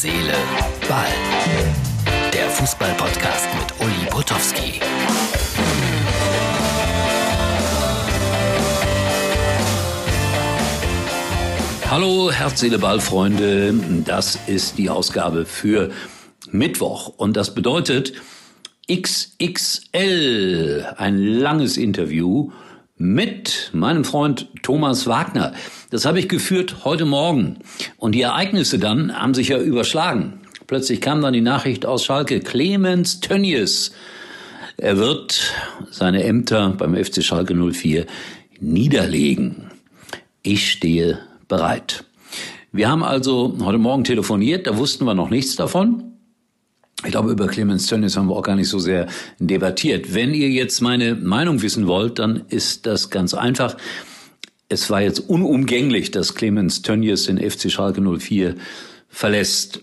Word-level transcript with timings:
Seele, 0.00 0.32
Ball. 0.88 1.08
Der 2.32 2.48
Fußball-Podcast 2.50 3.48
mit 3.52 3.80
Uli 3.84 4.06
Potowski. 4.08 4.80
Hallo, 11.90 12.30
Herz, 12.30 12.60
Seele, 12.60 12.78
Ball, 12.78 13.00
Freunde. 13.00 13.74
Das 14.04 14.38
ist 14.46 14.78
die 14.78 14.88
Ausgabe 14.88 15.44
für 15.44 15.90
Mittwoch. 16.52 17.08
Und 17.16 17.36
das 17.36 17.56
bedeutet 17.56 18.12
XXL. 18.88 19.34
Ein 20.96 21.18
langes 21.18 21.76
Interview 21.76 22.52
mit 22.98 23.70
meinem 23.72 24.04
Freund 24.04 24.48
Thomas 24.62 25.06
Wagner. 25.06 25.54
Das 25.90 26.04
habe 26.04 26.18
ich 26.18 26.28
geführt 26.28 26.84
heute 26.84 27.04
Morgen. 27.04 27.58
Und 27.96 28.12
die 28.12 28.22
Ereignisse 28.22 28.78
dann 28.78 29.16
haben 29.16 29.34
sich 29.34 29.48
ja 29.48 29.58
überschlagen. 29.58 30.40
Plötzlich 30.66 31.00
kam 31.00 31.22
dann 31.22 31.32
die 31.32 31.40
Nachricht 31.40 31.86
aus 31.86 32.04
Schalke, 32.04 32.40
Clemens 32.40 33.20
Tönnies. 33.20 33.92
Er 34.76 34.98
wird 34.98 35.54
seine 35.90 36.24
Ämter 36.24 36.74
beim 36.76 36.94
FC 36.94 37.22
Schalke 37.22 37.54
04 37.54 38.06
niederlegen. 38.60 39.70
Ich 40.42 40.70
stehe 40.70 41.20
bereit. 41.46 42.04
Wir 42.70 42.90
haben 42.90 43.02
also 43.02 43.56
heute 43.62 43.78
Morgen 43.78 44.04
telefoniert, 44.04 44.66
da 44.66 44.76
wussten 44.76 45.04
wir 45.04 45.14
noch 45.14 45.30
nichts 45.30 45.56
davon. 45.56 46.17
Ich 47.04 47.12
glaube, 47.12 47.30
über 47.30 47.46
Clemens 47.46 47.86
Tönnies 47.86 48.16
haben 48.16 48.28
wir 48.28 48.36
auch 48.36 48.42
gar 48.42 48.56
nicht 48.56 48.68
so 48.68 48.80
sehr 48.80 49.06
debattiert. 49.38 50.14
Wenn 50.14 50.34
ihr 50.34 50.50
jetzt 50.50 50.80
meine 50.80 51.14
Meinung 51.14 51.62
wissen 51.62 51.86
wollt, 51.86 52.18
dann 52.18 52.42
ist 52.48 52.86
das 52.86 53.08
ganz 53.08 53.34
einfach. 53.34 53.76
Es 54.68 54.90
war 54.90 55.00
jetzt 55.00 55.20
unumgänglich, 55.20 56.10
dass 56.10 56.34
Clemens 56.34 56.82
Tönnies 56.82 57.24
den 57.24 57.38
FC 57.38 57.70
Schalke 57.70 58.00
04 58.00 58.56
verlässt. 59.08 59.80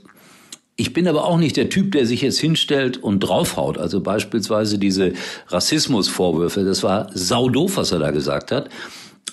Ich 0.76 0.91
bin 0.91 1.08
aber 1.08 1.24
auch 1.24 1.38
nicht 1.38 1.55
der 1.55 1.70
Typ, 1.70 1.93
der 1.93 2.05
sich 2.05 2.21
jetzt 2.21 2.40
hinstellt 2.40 2.98
und 2.98 3.21
draufhaut. 3.21 3.77
Also 3.77 4.02
beispielsweise 4.02 4.77
diese 4.77 5.13
Rassismusvorwürfe. 5.48 6.66
Das 6.66 6.84
war 6.84 7.10
saudoof, 7.13 7.77
was 7.77 7.93
er 7.93 7.99
da 7.99 8.12
gesagt 8.12 8.52
hat. 8.52 8.70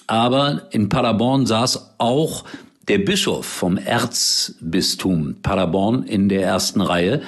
Aber 0.06 0.68
in 0.70 0.88
Paderborn 0.88 1.46
saß 1.46 1.96
auch 1.98 2.44
der 2.86 2.98
Bischof 2.98 3.44
vom 3.44 3.76
Erzbistum 3.76 5.36
Paderborn 5.42 6.04
in 6.04 6.28
der 6.28 6.42
ersten 6.42 6.80
Reihe. 6.80 7.22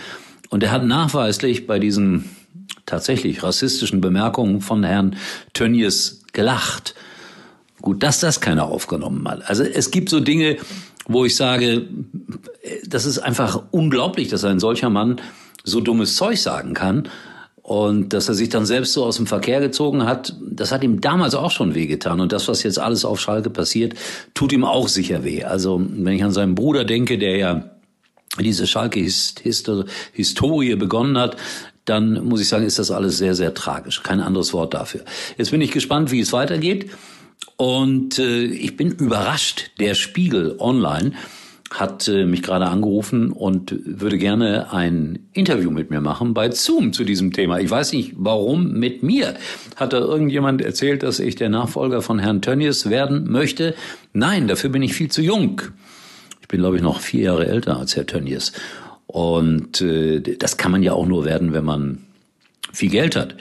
Und 0.55 0.63
er 0.63 0.71
hat 0.71 0.85
nachweislich 0.85 1.67
bei 1.67 1.81
diesen 1.81 2.31
tatsächlich 2.87 3.43
rassistischen 3.43 4.01
Bemerkungen 4.01 4.61
von 4.61 4.85
Herrn 4.85 5.17
Tönnies 5.53 6.23
gelacht. 6.33 6.95
Gut, 7.83 8.05
dass 8.05 8.21
das 8.21 8.41
keiner 8.41 8.67
aufgenommen 8.67 9.27
hat. 9.27 9.51
Also 9.51 9.65
es 9.65 9.91
gibt 9.91 10.11
so 10.11 10.21
Dinge, 10.21 10.59
wo 11.09 11.25
ich 11.25 11.35
sage, 11.35 11.89
das 12.87 13.05
ist 13.05 13.19
einfach 13.19 13.65
unglaublich, 13.73 14.29
dass 14.29 14.45
ein 14.45 14.61
solcher 14.61 14.91
Mann 14.91 15.21
so 15.65 15.81
dummes 15.81 16.15
Zeug 16.15 16.39
sagen 16.39 16.73
kann. 16.73 17.09
Und 17.61 18.13
dass 18.13 18.29
er 18.29 18.35
sich 18.35 18.49
dann 18.49 18.65
selbst 18.65 18.93
so 18.93 19.05
aus 19.05 19.17
dem 19.17 19.27
Verkehr 19.27 19.59
gezogen 19.59 20.05
hat, 20.05 20.37
das 20.41 20.71
hat 20.71 20.85
ihm 20.85 21.01
damals 21.01 21.35
auch 21.35 21.51
schon 21.51 21.75
wehgetan. 21.75 22.21
Und 22.21 22.31
das, 22.31 22.47
was 22.47 22.63
jetzt 22.63 22.79
alles 22.79 23.05
auf 23.05 23.19
Schalke 23.19 23.51
passiert, 23.51 23.95
tut 24.35 24.53
ihm 24.53 24.63
auch 24.63 24.87
sicher 24.87 25.25
weh. 25.25 25.43
Also 25.43 25.85
wenn 25.85 26.15
ich 26.15 26.23
an 26.23 26.31
seinen 26.31 26.55
Bruder 26.55 26.85
denke, 26.85 27.19
der 27.19 27.39
ja 27.39 27.75
diese 28.39 28.67
Schalke-Historie 28.67 30.77
begonnen 30.77 31.19
hat, 31.19 31.37
dann 31.85 32.25
muss 32.25 32.41
ich 32.41 32.49
sagen, 32.49 32.65
ist 32.65 32.79
das 32.79 32.91
alles 32.91 33.19
sehr, 33.19 33.35
sehr 33.35 33.55
tragisch. 33.55 34.03
Kein 34.03 34.21
anderes 34.21 34.53
Wort 34.53 34.75
dafür. 34.75 35.03
Jetzt 35.37 35.51
bin 35.51 35.61
ich 35.61 35.71
gespannt, 35.71 36.11
wie 36.11 36.21
es 36.21 36.33
weitergeht. 36.33 36.91
Und 37.57 38.19
äh, 38.19 38.45
ich 38.45 38.77
bin 38.77 38.91
überrascht. 38.91 39.71
Der 39.79 39.95
Spiegel 39.95 40.57
Online 40.59 41.13
hat 41.71 42.09
äh, 42.09 42.25
mich 42.25 42.43
gerade 42.43 42.67
angerufen 42.67 43.33
und 43.33 43.75
würde 43.85 44.17
gerne 44.17 44.73
ein 44.73 45.29
Interview 45.33 45.71
mit 45.71 45.91
mir 45.91 46.01
machen 46.01 46.33
bei 46.33 46.51
Zoom 46.51 46.93
zu 46.93 47.05
diesem 47.05 47.33
Thema. 47.33 47.59
Ich 47.59 47.71
weiß 47.71 47.93
nicht, 47.93 48.13
warum 48.17 48.73
mit 48.73 49.03
mir. 49.03 49.35
Hat 49.77 49.93
da 49.93 49.99
irgendjemand 49.99 50.63
erzählt, 50.63 51.03
dass 51.03 51.19
ich 51.19 51.35
der 51.35 51.49
Nachfolger 51.49 52.01
von 52.01 52.19
Herrn 52.19 52.43
Tönnies 52.43 52.91
werden 52.91 53.31
möchte? 53.31 53.75
Nein, 54.13 54.49
dafür 54.49 54.71
bin 54.71 54.83
ich 54.83 54.95
viel 54.95 55.11
zu 55.11 55.21
jung. 55.21 55.61
Ich 56.55 56.57
bin, 56.57 56.63
glaube 56.63 56.77
ich, 56.77 56.83
noch 56.83 57.01
vier 57.01 57.23
Jahre 57.23 57.49
älter 57.49 57.81
als 57.81 57.97
Herr 57.97 58.07
Tönnies. 58.07 58.53
Und 59.09 59.81
äh, 59.81 60.21
das 60.21 60.57
kann 60.57 60.71
man 60.71 60.85
ja 60.85 60.93
auch 60.93 61.05
nur 61.05 61.25
werden, 61.25 61.53
wenn 61.53 61.65
man 61.65 61.99
viel 62.73 62.91
Geld 62.91 63.17
hat. 63.17 63.35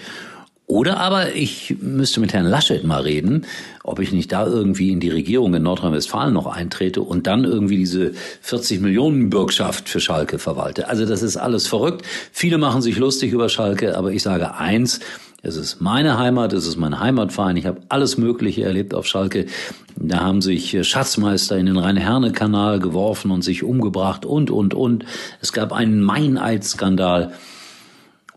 Oder 0.66 0.97
aber 0.97 1.35
ich 1.35 1.75
müsste 1.79 2.22
mit 2.22 2.34
Herrn 2.34 2.47
Laschet 2.47 2.84
mal 2.84 3.01
reden, 3.01 3.46
ob 3.84 4.00
ich 4.00 4.13
nicht 4.13 4.31
da 4.31 4.47
irgendwie 4.47 4.90
in 4.90 5.00
die 5.00 5.12
Regierung 5.12 5.53
in 5.53 5.62
Nordrhein-Westfalen 5.62 6.34
noch 6.34 6.47
eintrete 6.47 7.03
und 7.03 7.28
dann 7.28 7.44
irgendwie 7.44 7.78
diese 7.78 8.13
40 8.41 8.81
Millionen 8.81 9.30
Bürgschaft 9.30 9.90
für 9.90 10.00
Schalke 10.00 10.40
verwalte. 10.40 10.88
Also 10.88 11.06
das 11.06 11.22
ist 11.22 11.38
alles 11.38 11.68
verrückt. 11.68 12.03
Viele 12.31 12.57
machen 12.57 12.81
sich 12.81 12.97
lustig 12.97 13.31
über 13.31 13.47
Schalke, 13.47 13.95
aber 13.95 14.12
ich 14.12 14.24
sage 14.24 14.56
eins, 14.56 15.01
es 15.46 15.58
ist 15.58 15.81
meine 15.81 16.18
Heimat, 16.18 16.54
es 16.54 16.66
ist 16.66 16.78
mein 16.78 17.02
Heimatverein. 17.02 17.58
Ich 17.58 17.66
habe 17.66 17.81
alles 17.90 18.18
Mögliche 18.18 18.64
erlebt 18.64 18.94
auf 18.94 19.06
Schalke. 19.06 19.46
Da 19.98 20.22
haben 20.22 20.42
sich 20.42 20.78
Schatzmeister 20.88 21.58
in 21.58 21.66
den 21.66 21.78
Rhein-Herne-Kanal 21.78 22.80
geworfen 22.80 23.30
und 23.30 23.44
sich 23.44 23.62
umgebracht 23.62 24.26
und, 24.26 24.50
und, 24.50 24.74
und. 24.74 25.04
Es 25.42 25.52
gab 25.52 25.74
einen 25.74 26.02
Meineidsskandal. 26.02 27.34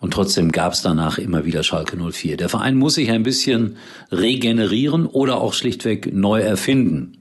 Und 0.00 0.14
trotzdem 0.14 0.50
gab 0.50 0.72
es 0.72 0.82
danach 0.82 1.18
immer 1.18 1.44
wieder 1.44 1.62
Schalke 1.62 1.96
04. 1.96 2.36
Der 2.36 2.48
Verein 2.48 2.74
muss 2.74 2.96
sich 2.96 3.12
ein 3.12 3.22
bisschen 3.22 3.76
regenerieren 4.10 5.06
oder 5.06 5.40
auch 5.40 5.54
schlichtweg 5.54 6.12
neu 6.12 6.40
erfinden. 6.40 7.18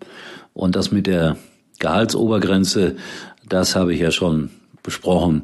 Und 0.56 0.76
das 0.76 0.92
mit 0.92 1.06
der 1.06 1.38
Gehaltsobergrenze, 1.78 2.96
das 3.48 3.76
habe 3.76 3.94
ich 3.94 4.00
ja 4.00 4.10
schon 4.10 4.50
besprochen 4.82 5.44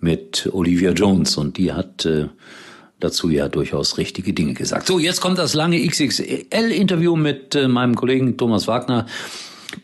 mit 0.00 0.48
Olivia 0.50 0.92
Jones. 0.92 1.36
Und 1.36 1.58
die 1.58 1.74
hat 1.74 2.06
äh, 2.06 2.28
dazu 3.02 3.30
ja 3.30 3.48
durchaus 3.48 3.98
richtige 3.98 4.32
Dinge 4.32 4.54
gesagt. 4.54 4.86
So, 4.86 4.98
jetzt 4.98 5.20
kommt 5.20 5.38
das 5.38 5.54
lange 5.54 5.84
XXL-Interview 5.86 7.16
mit 7.16 7.54
äh, 7.54 7.68
meinem 7.68 7.94
Kollegen 7.94 8.36
Thomas 8.36 8.66
Wagner. 8.66 9.06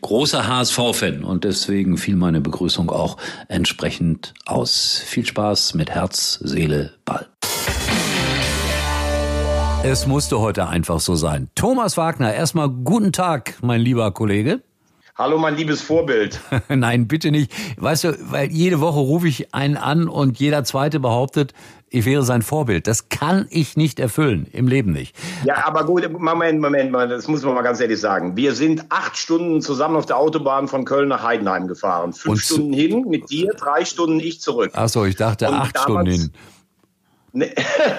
Großer 0.01 0.47
HSV-Fan 0.47 1.23
und 1.23 1.43
deswegen 1.43 1.97
fiel 1.97 2.15
meine 2.15 2.41
Begrüßung 2.41 2.91
auch 2.91 3.17
entsprechend 3.47 4.35
aus. 4.45 5.01
Viel 5.03 5.25
Spaß 5.25 5.73
mit 5.73 5.89
Herz, 5.89 6.39
Seele, 6.43 6.93
Ball. 7.05 7.27
Es 9.83 10.05
musste 10.05 10.39
heute 10.39 10.67
einfach 10.67 10.99
so 10.99 11.15
sein. 11.15 11.49
Thomas 11.55 11.97
Wagner, 11.97 12.33
erstmal 12.33 12.69
guten 12.69 13.11
Tag, 13.11 13.55
mein 13.61 13.81
lieber 13.81 14.11
Kollege. 14.11 14.61
Hallo, 15.19 15.37
mein 15.37 15.57
liebes 15.57 15.81
Vorbild. 15.81 16.39
Nein, 16.69 17.09
bitte 17.09 17.29
nicht. 17.31 17.51
Weißt 17.75 18.05
du, 18.05 18.17
weil 18.31 18.51
jede 18.51 18.79
Woche 18.79 18.99
rufe 18.99 19.27
ich 19.27 19.53
einen 19.53 19.75
an 19.75 20.07
und 20.07 20.39
jeder 20.39 20.63
zweite 20.63 21.01
behauptet, 21.01 21.53
ich 21.89 22.05
wäre 22.05 22.23
sein 22.23 22.41
Vorbild. 22.41 22.87
Das 22.87 23.09
kann 23.09 23.47
ich 23.49 23.77
nicht 23.77 23.99
erfüllen, 23.99 24.47
im 24.51 24.67
Leben 24.67 24.91
nicht. 24.91 25.15
Ja, 25.43 25.65
aber 25.65 25.85
gut, 25.85 26.09
Moment, 26.11 26.61
Moment, 26.61 26.91
Moment, 26.91 27.11
das 27.11 27.27
muss 27.27 27.43
man 27.43 27.55
mal 27.55 27.61
ganz 27.61 27.79
ehrlich 27.79 27.99
sagen. 27.99 28.35
Wir 28.35 28.53
sind 28.53 28.85
acht 28.89 29.17
Stunden 29.17 29.61
zusammen 29.61 29.95
auf 29.95 30.05
der 30.05 30.17
Autobahn 30.17 30.67
von 30.67 30.85
Köln 30.85 31.09
nach 31.09 31.23
Heidenheim 31.23 31.67
gefahren. 31.67 32.13
Fünf 32.13 32.33
und 32.33 32.37
Stunden 32.39 32.73
hin 32.73 33.05
mit 33.07 33.29
dir, 33.29 33.53
drei 33.53 33.85
Stunden 33.85 34.19
ich 34.19 34.41
zurück. 34.41 34.71
Ach 34.73 34.89
so, 34.89 35.05
ich 35.05 35.15
dachte 35.15 35.47
und 35.47 35.55
acht 35.55 35.77
Stunden 35.77 36.05
hin. 36.05 36.31
Ne. 37.31 37.51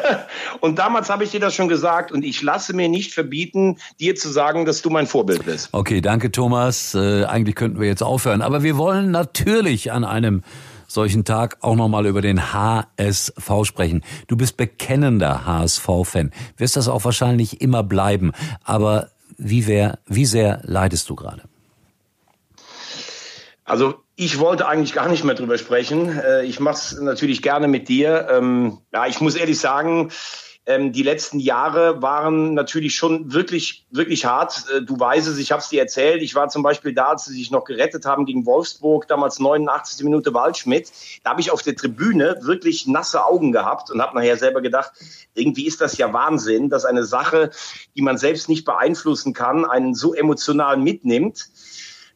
und 0.60 0.78
damals 0.78 1.08
habe 1.08 1.24
ich 1.24 1.30
dir 1.30 1.40
das 1.40 1.54
schon 1.54 1.68
gesagt 1.68 2.10
und 2.10 2.24
ich 2.24 2.42
lasse 2.42 2.74
mir 2.74 2.88
nicht 2.88 3.14
verbieten, 3.14 3.78
dir 4.00 4.16
zu 4.16 4.28
sagen, 4.28 4.64
dass 4.64 4.82
du 4.82 4.90
mein 4.90 5.06
Vorbild 5.06 5.44
bist. 5.44 5.68
Okay, 5.72 6.00
danke 6.00 6.32
Thomas. 6.32 6.94
Äh, 6.94 7.24
eigentlich 7.24 7.54
könnten 7.54 7.80
wir 7.80 7.86
jetzt 7.86 8.02
aufhören, 8.02 8.42
aber 8.42 8.62
wir 8.62 8.76
wollen 8.76 9.10
natürlich 9.10 9.92
an 9.92 10.04
einem 10.04 10.42
solchen 10.90 11.24
Tag 11.24 11.58
auch 11.60 11.76
nochmal 11.76 12.06
über 12.06 12.20
den 12.20 12.52
HSV 12.52 13.50
sprechen. 13.62 14.02
Du 14.26 14.36
bist 14.36 14.56
bekennender 14.56 15.46
HSV-Fan, 15.46 16.32
wirst 16.56 16.76
das 16.76 16.88
auch 16.88 17.04
wahrscheinlich 17.04 17.60
immer 17.60 17.82
bleiben, 17.84 18.32
aber 18.64 19.10
wie, 19.38 19.66
wer, 19.66 20.00
wie 20.06 20.26
sehr 20.26 20.60
leidest 20.64 21.08
du 21.08 21.14
gerade? 21.14 21.42
Also 23.64 23.94
ich 24.16 24.40
wollte 24.40 24.66
eigentlich 24.66 24.92
gar 24.92 25.08
nicht 25.08 25.22
mehr 25.22 25.36
drüber 25.36 25.56
sprechen. 25.56 26.18
Äh, 26.18 26.44
ich 26.44 26.58
mache 26.58 26.74
es 26.74 27.00
natürlich 27.00 27.40
gerne 27.40 27.68
mit 27.68 27.88
dir. 27.88 28.26
Ähm, 28.28 28.78
ja, 28.92 29.06
ich 29.06 29.20
muss 29.20 29.36
ehrlich 29.36 29.60
sagen, 29.60 30.10
ähm, 30.66 30.92
die 30.92 31.02
letzten 31.02 31.40
Jahre 31.40 32.02
waren 32.02 32.54
natürlich 32.54 32.94
schon 32.94 33.32
wirklich, 33.32 33.86
wirklich 33.90 34.26
hart. 34.26 34.66
Äh, 34.74 34.82
du 34.82 34.98
weißt 34.98 35.26
es, 35.26 35.38
ich 35.38 35.52
habe 35.52 35.62
es 35.62 35.68
dir 35.68 35.80
erzählt. 35.80 36.22
Ich 36.22 36.34
war 36.34 36.48
zum 36.48 36.62
Beispiel 36.62 36.92
da, 36.92 37.06
als 37.08 37.24
sie 37.24 37.34
sich 37.34 37.50
noch 37.50 37.64
gerettet 37.64 38.04
haben 38.04 38.26
gegen 38.26 38.44
Wolfsburg, 38.44 39.08
damals 39.08 39.38
89. 39.38 40.04
Minute 40.04 40.34
Waldschmidt. 40.34 40.92
Da 41.24 41.30
habe 41.30 41.40
ich 41.40 41.50
auf 41.50 41.62
der 41.62 41.76
Tribüne 41.76 42.38
wirklich 42.42 42.86
nasse 42.86 43.24
Augen 43.24 43.52
gehabt 43.52 43.90
und 43.90 44.02
habe 44.02 44.16
nachher 44.16 44.36
selber 44.36 44.60
gedacht, 44.60 44.92
irgendwie 45.34 45.66
ist 45.66 45.80
das 45.80 45.96
ja 45.96 46.12
Wahnsinn, 46.12 46.68
dass 46.68 46.84
eine 46.84 47.04
Sache, 47.04 47.50
die 47.96 48.02
man 48.02 48.18
selbst 48.18 48.48
nicht 48.48 48.64
beeinflussen 48.66 49.32
kann, 49.32 49.64
einen 49.64 49.94
so 49.94 50.14
emotional 50.14 50.76
mitnimmt. 50.76 51.48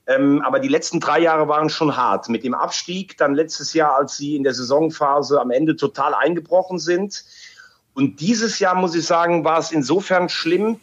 Ähm, 0.07 0.43
aber 0.43 0.61
die 0.61 0.69
letzten 0.69 1.01
drei 1.01 1.21
Jahre 1.21 1.49
waren 1.49 1.71
schon 1.71 1.97
hart. 1.97 2.29
Mit 2.29 2.45
dem 2.45 2.55
Abstieg, 2.55 3.17
dann 3.17 3.35
letztes 3.35 3.73
Jahr, 3.73 3.97
als 3.97 4.17
sie 4.17 4.37
in 4.37 4.43
der 4.43 4.53
Saisonphase 4.53 5.41
am 5.41 5.51
Ende 5.51 5.77
total 5.77 6.15
eingebrochen 6.15 6.79
sind. 6.79 7.25
Und 7.95 8.21
dieses 8.21 8.59
Jahr, 8.59 8.75
muss 8.75 8.95
ich 8.95 9.07
sagen, 9.07 9.45
war 9.45 9.59
es 9.59 9.71
insofern 9.71 10.29
schlimm, 10.29 10.81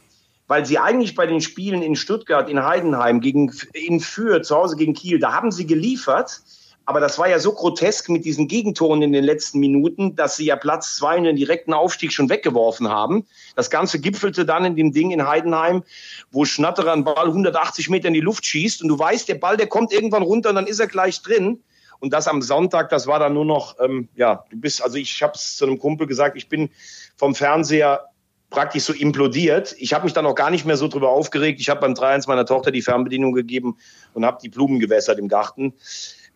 weil 0.47 0.65
sie 0.65 0.79
eigentlich 0.79 1.15
bei 1.15 1.27
den 1.27 1.41
Spielen 1.41 1.81
in 1.81 1.95
Stuttgart, 1.95 2.49
in 2.49 2.63
Heidenheim, 2.63 3.21
gegen, 3.21 3.53
in 3.73 3.99
Fürth, 3.99 4.45
zu 4.45 4.55
Hause 4.55 4.75
gegen 4.75 4.93
Kiel, 4.93 5.19
da 5.19 5.33
haben 5.33 5.51
sie 5.51 5.65
geliefert. 5.65 6.41
Aber 6.85 6.99
das 6.99 7.19
war 7.19 7.29
ja 7.29 7.39
so 7.39 7.53
grotesk 7.53 8.09
mit 8.09 8.25
diesen 8.25 8.47
Gegentoren 8.47 9.01
in 9.01 9.13
den 9.13 9.23
letzten 9.23 9.59
Minuten, 9.59 10.15
dass 10.15 10.35
sie 10.35 10.45
ja 10.45 10.55
Platz 10.55 10.95
zwei 10.95 11.15
in 11.15 11.23
den 11.23 11.35
direkten 11.35 11.73
Aufstieg 11.73 12.11
schon 12.11 12.29
weggeworfen 12.29 12.89
haben. 12.89 13.25
Das 13.55 13.69
Ganze 13.69 13.99
gipfelte 13.99 14.45
dann 14.45 14.65
in 14.65 14.75
dem 14.75 14.91
Ding 14.91 15.11
in 15.11 15.25
Heidenheim, 15.27 15.83
wo 16.31 16.43
Schnatterer 16.43 16.91
einen 16.91 17.03
Ball 17.03 17.27
180 17.27 17.89
Meter 17.89 18.07
in 18.07 18.13
die 18.13 18.19
Luft 18.19 18.45
schießt 18.45 18.81
und 18.81 18.87
du 18.87 18.97
weißt, 18.97 19.29
der 19.29 19.35
Ball, 19.35 19.57
der 19.57 19.67
kommt 19.67 19.93
irgendwann 19.93 20.23
runter 20.23 20.49
und 20.49 20.55
dann 20.55 20.67
ist 20.67 20.79
er 20.79 20.87
gleich 20.87 21.21
drin. 21.21 21.61
Und 22.01 22.11
das 22.11 22.27
am 22.27 22.41
Sonntag, 22.41 22.89
das 22.89 23.07
war 23.07 23.19
dann 23.19 23.33
nur 23.33 23.45
noch, 23.45 23.79
ähm, 23.79 24.09
ja, 24.15 24.43
du 24.49 24.57
bist, 24.57 24.83
also 24.83 24.97
ich 24.97 25.23
habe 25.23 25.33
es 25.35 25.55
zu 25.55 25.65
einem 25.65 25.79
Kumpel 25.79 26.07
gesagt, 26.07 26.35
ich 26.35 26.49
bin 26.49 26.69
vom 27.15 27.33
Fernseher 27.33 28.07
praktisch 28.49 28.83
so 28.83 28.91
implodiert. 28.91 29.75
Ich 29.79 29.93
habe 29.93 30.03
mich 30.03 30.13
dann 30.13 30.25
auch 30.25 30.35
gar 30.35 30.51
nicht 30.51 30.65
mehr 30.65 30.75
so 30.75 30.89
drüber 30.89 31.09
aufgeregt. 31.09 31.61
Ich 31.61 31.69
habe 31.69 31.79
beim 31.79 31.93
3-1 31.93 32.27
meiner 32.27 32.45
Tochter 32.45 32.71
die 32.71 32.81
Fernbedienung 32.81 33.31
gegeben 33.31 33.77
und 34.13 34.25
habe 34.25 34.39
die 34.43 34.49
Blumen 34.49 34.79
gewässert 34.79 35.19
im 35.19 35.29
Garten 35.29 35.73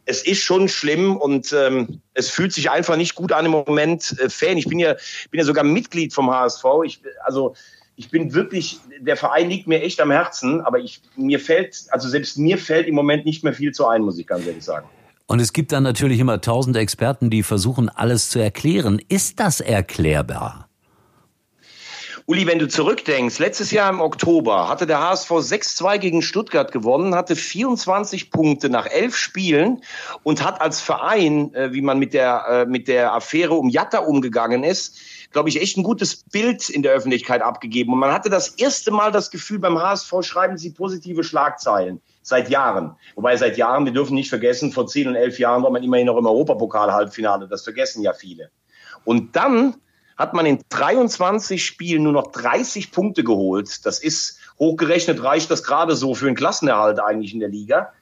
es 0.06 0.24
ist 0.26 0.42
schon 0.42 0.70
schlimm 0.70 1.18
und 1.18 1.52
ähm, 1.54 2.02
es 2.14 2.30
fühlt 2.30 2.54
sich 2.54 2.70
einfach 2.70 2.96
nicht 2.96 3.16
gut 3.16 3.32
an 3.32 3.46
im 3.46 3.52
Moment. 3.52 4.16
Äh, 4.20 4.30
Fan, 4.30 4.58
ich 4.58 4.68
bin 4.68 4.80
ja, 4.80 4.96
bin 5.32 5.40
ja 5.40 5.44
sogar 5.44 5.64
Mitglied 5.64 6.14
vom 6.14 6.30
HSV. 6.30 6.64
Ich, 6.86 7.02
also 7.24 7.56
ich 7.96 8.12
bin 8.12 8.34
wirklich, 8.34 8.80
der 9.00 9.18
Verein 9.18 9.50
liegt 9.50 9.68
mir 9.68 9.82
echt 9.82 10.00
am 10.00 10.12
Herzen, 10.12 10.62
aber 10.62 10.80
ich, 10.80 11.02
mir 11.16 11.40
fällt, 11.40 11.86
also 11.90 12.08
selbst 12.08 12.38
mir 12.38 12.58
fällt 12.58 12.88
im 12.88 12.96
Moment 12.96 13.26
nicht 13.26 13.44
mehr 13.44 13.54
viel 13.54 13.72
zu 13.72 13.88
ein, 13.88 14.04
muss 14.04 14.20
ich 14.20 14.28
ganz 14.28 14.46
ehrlich 14.46 14.64
sagen. 14.64 14.88
Und 15.28 15.40
es 15.40 15.54
gibt 15.54 15.72
dann 15.72 15.84
natürlich 15.84 16.20
immer 16.20 16.40
tausend 16.40 16.78
Experten, 16.78 17.30
die 17.30 17.42
versuchen, 17.42 17.90
alles 17.90 18.30
zu 18.30 18.40
erklären. 18.40 19.02
Ist 19.10 19.40
das 19.40 19.60
erklärbar? 19.60 20.70
Uli, 22.28 22.48
wenn 22.48 22.58
du 22.58 22.68
zurückdenkst, 22.68 23.38
letztes 23.38 23.70
Jahr 23.70 23.88
im 23.92 24.02
Oktober 24.02 24.68
hatte 24.68 24.88
der 24.88 25.00
HSV 25.00 25.30
6-2 25.30 25.98
gegen 26.00 26.22
Stuttgart 26.24 26.72
gewonnen, 26.72 27.14
hatte 27.14 27.36
24 27.36 28.32
Punkte 28.32 28.70
nach 28.70 28.88
elf 28.88 29.16
Spielen 29.16 29.84
und 30.24 30.44
hat 30.44 30.60
als 30.60 30.82
Verein, 30.82 31.54
äh, 31.54 31.72
wie 31.72 31.82
man 31.82 32.00
mit 32.00 32.16
der, 32.16 32.46
äh, 32.50 32.66
mit 32.66 32.88
der 32.88 33.14
Affäre 33.14 33.54
um 33.54 33.70
Jatta 33.70 34.00
umgegangen 34.00 34.64
ist, 34.64 34.98
glaube 35.34 35.50
ich, 35.50 35.62
echt 35.62 35.78
ein 35.78 35.84
gutes 35.84 36.16
Bild 36.16 36.68
in 36.70 36.82
der 36.82 36.94
Öffentlichkeit 36.94 37.44
abgegeben. 37.44 37.94
Und 37.94 38.00
man 38.00 38.12
hatte 38.12 38.32
das 38.32 38.50
erste 38.50 38.90
Mal 38.90 39.12
das 39.12 39.30
Gefühl, 39.30 39.60
beim 39.60 39.78
HSV 39.78 40.12
schreiben 40.22 40.58
sie 40.58 40.72
positive 40.72 41.24
Schlagzeilen 41.24 42.02
seit 42.26 42.50
Jahren. 42.50 42.96
Wobei 43.14 43.38
seit 43.38 43.56
Jahren, 43.56 43.86
wir 43.86 43.94
dürfen 43.94 44.16
nicht 44.16 44.30
vergessen, 44.30 44.72
vor 44.72 44.88
zehn 44.88 45.08
und 45.08 45.16
elf 45.16 45.38
Jahren 45.38 45.62
war 45.62 45.70
man 45.70 45.84
immerhin 45.84 46.08
noch 46.08 46.18
im 46.18 46.26
Europapokal-Halbfinale. 46.26 47.48
Das 47.48 47.64
vergessen 47.64 48.02
ja 48.02 48.14
viele. 48.14 48.50
Und 49.04 49.36
dann 49.36 49.76
hat 50.18 50.34
man 50.34 50.48
in 50.48 50.60
23 50.70 51.64
Spielen 51.64 52.02
nur 52.02 52.14
noch 52.14 52.32
30 52.32 52.92
Punkte 52.92 53.24
geholt. 53.24 53.86
Das 53.86 54.00
ist 54.00 54.40
hochgerechnet, 54.58 55.22
reicht 55.24 55.52
das 55.52 55.64
gerade 55.64 55.96
so 55.96 56.16
für 56.16 56.26
einen 56.26 56.36
Klassenerhalt 56.36 57.00
eigentlich 57.00 57.34
in 57.34 57.42
der 57.42 57.50
Liga. 57.50 57.94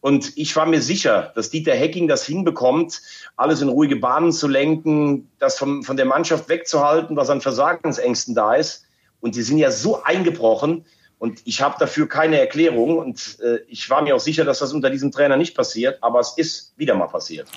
Und 0.00 0.36
ich 0.36 0.56
war 0.56 0.66
mir 0.66 0.82
sicher, 0.82 1.32
dass 1.36 1.50
Dieter 1.50 1.74
Hecking 1.74 2.08
das 2.08 2.26
hinbekommt, 2.26 3.02
alles 3.36 3.62
in 3.62 3.68
ruhige 3.68 3.96
Bahnen 3.96 4.32
zu 4.32 4.48
lenken, 4.48 5.30
das 5.38 5.56
von, 5.56 5.84
von 5.84 5.96
der 5.96 6.06
Mannschaft 6.06 6.48
wegzuhalten, 6.48 7.16
was 7.16 7.30
an 7.30 7.40
Versagensängsten 7.40 8.34
da 8.34 8.54
ist. 8.54 8.84
Und 9.20 9.36
die 9.36 9.42
sind 9.42 9.58
ja 9.58 9.70
so 9.70 10.02
eingebrochen. 10.02 10.84
Und 11.24 11.40
ich 11.46 11.62
habe 11.62 11.76
dafür 11.78 12.06
keine 12.06 12.38
Erklärung. 12.38 12.98
Und 12.98 13.38
äh, 13.40 13.60
ich 13.66 13.88
war 13.88 14.02
mir 14.02 14.14
auch 14.14 14.20
sicher, 14.20 14.44
dass 14.44 14.58
das 14.58 14.74
unter 14.74 14.90
diesem 14.90 15.10
Trainer 15.10 15.38
nicht 15.38 15.56
passiert. 15.56 15.96
Aber 16.02 16.20
es 16.20 16.34
ist 16.36 16.74
wieder 16.76 16.94
mal 16.94 17.06
passiert. 17.06 17.48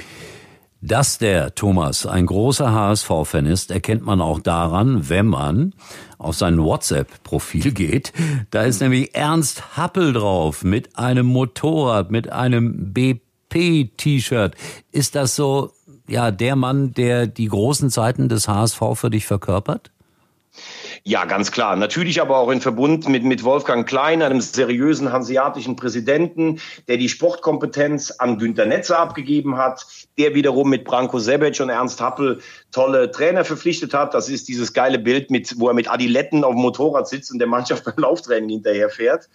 Dass 0.79 1.17
der 1.17 1.53
Thomas 1.53 2.05
ein 2.05 2.27
großer 2.27 2.71
HSV-Fan 2.71 3.45
ist, 3.45 3.69
erkennt 3.69 4.05
man 4.05 4.21
auch 4.21 4.39
daran, 4.39 5.09
wenn 5.09 5.25
man 5.25 5.73
auf 6.17 6.37
sein 6.37 6.63
WhatsApp-Profil 6.63 7.73
geht. 7.73 8.13
Da 8.51 8.63
ist 8.63 8.79
nämlich 8.79 9.13
Ernst 9.13 9.75
Happel 9.75 10.13
drauf 10.13 10.63
mit 10.63 10.97
einem 10.97 11.25
Motorrad, 11.25 12.09
mit 12.09 12.31
einem 12.31 12.93
BP-T-Shirt. 12.93 14.55
Ist 14.93 15.15
das 15.15 15.35
so, 15.35 15.73
ja, 16.07 16.31
der 16.31 16.55
Mann, 16.55 16.93
der 16.93 17.27
die 17.27 17.49
großen 17.49 17.89
Zeiten 17.89 18.29
des 18.29 18.47
HSV 18.47 18.81
für 18.93 19.09
dich 19.09 19.25
verkörpert? 19.25 19.91
Ja, 21.07 21.23
ganz 21.23 21.53
klar. 21.53 21.77
Natürlich 21.77 22.19
aber 22.19 22.35
auch 22.35 22.51
in 22.51 22.59
Verbund 22.59 23.07
mit, 23.07 23.23
mit 23.23 23.45
Wolfgang 23.45 23.87
Klein, 23.87 24.21
einem 24.21 24.41
seriösen 24.41 25.13
hanseatischen 25.13 25.77
Präsidenten, 25.77 26.59
der 26.89 26.97
die 26.97 27.07
Sportkompetenz 27.07 28.11
an 28.11 28.37
Günter 28.37 28.65
Netzer 28.65 28.99
abgegeben 28.99 29.55
hat, 29.55 29.85
der 30.17 30.35
wiederum 30.35 30.69
mit 30.69 30.83
Branko 30.83 31.19
Sebec 31.19 31.61
und 31.61 31.69
Ernst 31.69 32.01
Happel 32.01 32.41
tolle 32.73 33.09
Trainer 33.09 33.45
verpflichtet 33.45 33.93
hat. 33.93 34.13
Das 34.13 34.27
ist 34.27 34.49
dieses 34.49 34.73
geile 34.73 34.99
Bild, 34.99 35.31
mit, 35.31 35.57
wo 35.57 35.69
er 35.69 35.73
mit 35.73 35.89
Adiletten 35.89 36.43
auf 36.43 36.55
dem 36.55 36.61
Motorrad 36.61 37.07
sitzt 37.07 37.31
und 37.31 37.39
der 37.39 37.47
Mannschaft 37.47 37.85
beim 37.85 37.95
Lauftraining 37.95 38.49
hinterher 38.49 38.89
fährt. 38.89 39.29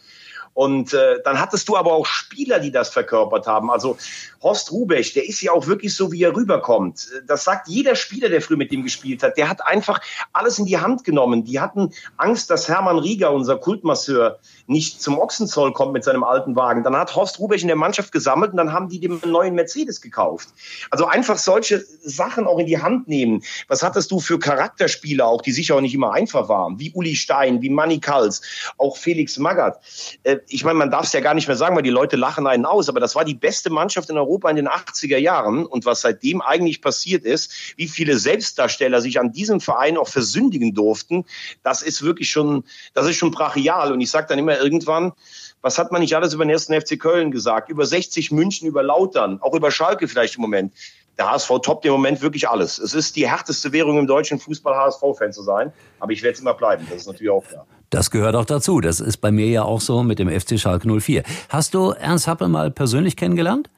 Und 0.54 0.92
äh, 0.92 1.22
dann 1.24 1.40
hattest 1.40 1.68
du 1.68 1.76
aber 1.76 1.92
auch 1.92 2.06
Spieler, 2.06 2.58
die 2.58 2.70
das 2.70 2.90
verkörpert 2.90 3.46
haben. 3.46 3.70
Also 3.70 3.96
Horst 4.42 4.72
Rubech, 4.72 5.14
der 5.14 5.26
ist 5.26 5.40
ja 5.40 5.52
auch 5.52 5.66
wirklich 5.66 5.94
so, 5.94 6.12
wie 6.12 6.22
er 6.22 6.36
rüberkommt. 6.36 7.08
Das 7.26 7.44
sagt 7.44 7.68
jeder 7.68 7.94
Spieler, 7.94 8.28
der 8.28 8.42
früher 8.42 8.56
mit 8.56 8.72
ihm 8.72 8.82
gespielt 8.82 9.22
hat. 9.22 9.36
Der 9.36 9.48
hat 9.48 9.64
einfach 9.66 10.00
alles 10.32 10.58
in 10.58 10.66
die 10.66 10.78
Hand 10.78 11.04
genommen. 11.04 11.44
Die 11.44 11.60
hatten 11.60 11.92
Angst, 12.16 12.50
dass 12.50 12.68
Hermann 12.68 12.98
Rieger, 12.98 13.32
unser 13.32 13.56
Kultmasseur, 13.56 14.38
nicht 14.66 15.00
zum 15.00 15.18
Ochsenzoll 15.18 15.72
kommt 15.72 15.92
mit 15.92 16.04
seinem 16.04 16.24
alten 16.24 16.54
Wagen. 16.56 16.82
Dann 16.82 16.96
hat 16.96 17.14
Horst 17.14 17.38
Rubech 17.38 17.62
in 17.62 17.68
der 17.68 17.76
Mannschaft 17.76 18.12
gesammelt 18.12 18.50
und 18.50 18.58
dann 18.58 18.72
haben 18.72 18.88
die 18.88 19.00
dem 19.00 19.20
neuen 19.24 19.54
Mercedes 19.54 20.00
gekauft. 20.00 20.50
Also 20.90 21.06
einfach 21.06 21.38
solche 21.38 21.84
Sachen 22.02 22.46
auch 22.46 22.58
in 22.58 22.66
die 22.66 22.80
Hand 22.80 23.08
nehmen. 23.08 23.42
Was 23.68 23.82
hattest 23.82 24.10
du 24.10 24.20
für 24.20 24.38
Charakterspieler 24.38 25.26
auch, 25.26 25.40
die 25.40 25.52
sicher 25.52 25.76
auch 25.76 25.80
nicht 25.80 25.94
immer 25.94 26.12
einfach 26.12 26.48
waren? 26.48 26.78
Wie 26.78 26.92
Uli 26.92 27.16
Stein, 27.16 27.62
wie 27.62 27.70
Manny 27.70 28.00
Kals, 28.00 28.42
auch 28.76 28.96
Felix 28.96 29.38
Magath. 29.38 29.80
Äh, 30.24 30.38
ich 30.48 30.64
meine, 30.64 30.78
man 30.78 30.90
darf 30.90 31.04
es 31.04 31.12
ja 31.12 31.20
gar 31.20 31.34
nicht 31.34 31.48
mehr 31.48 31.56
sagen, 31.56 31.76
weil 31.76 31.82
die 31.82 31.90
Leute 31.90 32.16
lachen 32.16 32.46
einen 32.46 32.66
aus, 32.66 32.88
aber 32.88 33.00
das 33.00 33.14
war 33.14 33.24
die 33.24 33.34
beste 33.34 33.70
Mannschaft 33.70 34.10
in 34.10 34.18
Europa 34.18 34.50
in 34.50 34.56
den 34.56 34.68
80er 34.68 35.16
Jahren. 35.16 35.66
Und 35.66 35.84
was 35.84 36.02
seitdem 36.02 36.42
eigentlich 36.42 36.80
passiert 36.80 37.24
ist, 37.24 37.52
wie 37.76 37.88
viele 37.88 38.18
Selbstdarsteller 38.18 39.00
sich 39.00 39.18
an 39.18 39.32
diesem 39.32 39.60
Verein 39.60 39.96
auch 39.96 40.08
versündigen 40.08 40.74
durften, 40.74 41.24
das 41.62 41.82
ist 41.82 42.02
wirklich 42.02 42.30
schon, 42.30 42.64
das 42.94 43.06
ist 43.06 43.16
schon 43.16 43.30
brachial. 43.30 43.92
Und 43.92 44.00
ich 44.00 44.10
sage 44.10 44.26
dann 44.28 44.38
immer 44.38 44.58
irgendwann, 44.58 45.12
was 45.60 45.78
hat 45.78 45.92
man 45.92 46.00
nicht 46.00 46.14
alles 46.16 46.34
über 46.34 46.44
den 46.44 46.50
ersten 46.50 46.78
FC 46.78 46.98
Köln 46.98 47.30
gesagt? 47.30 47.68
Über 47.68 47.86
60 47.86 48.32
München, 48.32 48.66
über 48.66 48.82
Lautern, 48.82 49.40
auch 49.40 49.54
über 49.54 49.70
Schalke 49.70 50.08
vielleicht 50.08 50.36
im 50.36 50.42
Moment 50.42 50.72
der 51.18 51.30
HSV 51.30 51.50
toppt 51.62 51.84
im 51.84 51.92
Moment 51.92 52.22
wirklich 52.22 52.48
alles. 52.48 52.78
Es 52.78 52.94
ist 52.94 53.16
die 53.16 53.28
härteste 53.28 53.72
Währung 53.72 53.98
im 53.98 54.06
deutschen 54.06 54.38
Fußball, 54.38 54.74
HSV-Fan 54.74 55.32
zu 55.32 55.42
sein. 55.42 55.72
Aber 56.00 56.12
ich 56.12 56.22
werde 56.22 56.34
es 56.34 56.40
immer 56.40 56.54
bleiben. 56.54 56.86
Das 56.88 57.02
ist 57.02 57.06
natürlich 57.06 57.30
auch 57.30 57.44
klar. 57.44 57.66
Das 57.92 58.10
gehört 58.10 58.34
auch 58.36 58.46
dazu. 58.46 58.80
Das 58.80 59.00
ist 59.00 59.18
bei 59.18 59.30
mir 59.30 59.46
ja 59.48 59.64
auch 59.64 59.82
so 59.82 60.02
mit 60.02 60.18
dem 60.18 60.30
FC 60.30 60.58
Schalke 60.58 60.88
04. 60.88 61.24
Hast 61.50 61.74
du 61.74 61.90
Ernst 61.90 62.26
Happel 62.26 62.48
mal 62.48 62.70
persönlich 62.70 63.16
kennengelernt? 63.16 63.68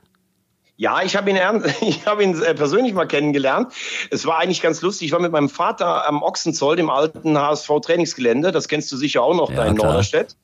Ja, 0.77 1.03
ich 1.03 1.17
habe 1.17 1.31
ihn, 1.31 1.37
ich 1.81 2.06
hab 2.06 2.21
ihn 2.21 2.41
äh, 2.41 2.55
persönlich 2.55 2.94
mal 2.94 3.06
kennengelernt. 3.06 3.73
Es 4.13 4.25
war 4.25 4.39
eigentlich 4.39 4.63
ganz 4.63 4.83
lustig. 4.83 5.06
Ich 5.06 5.13
war 5.13 5.19
mit 5.19 5.33
meinem 5.33 5.49
Vater 5.49 6.06
am 6.06 6.23
Ochsenzoll, 6.23 6.77
dem 6.77 6.91
alten 6.91 7.37
HSV-Trainingsgelände. 7.37 8.53
Das 8.53 8.69
kennst 8.69 8.93
du 8.93 8.97
sicher 8.97 9.21
auch 9.21 9.35
noch 9.35 9.51
ja, 9.51 9.56
da 9.56 9.67
in 9.67 9.75
klar. 9.75 9.89
Norderstedt. 9.89 10.37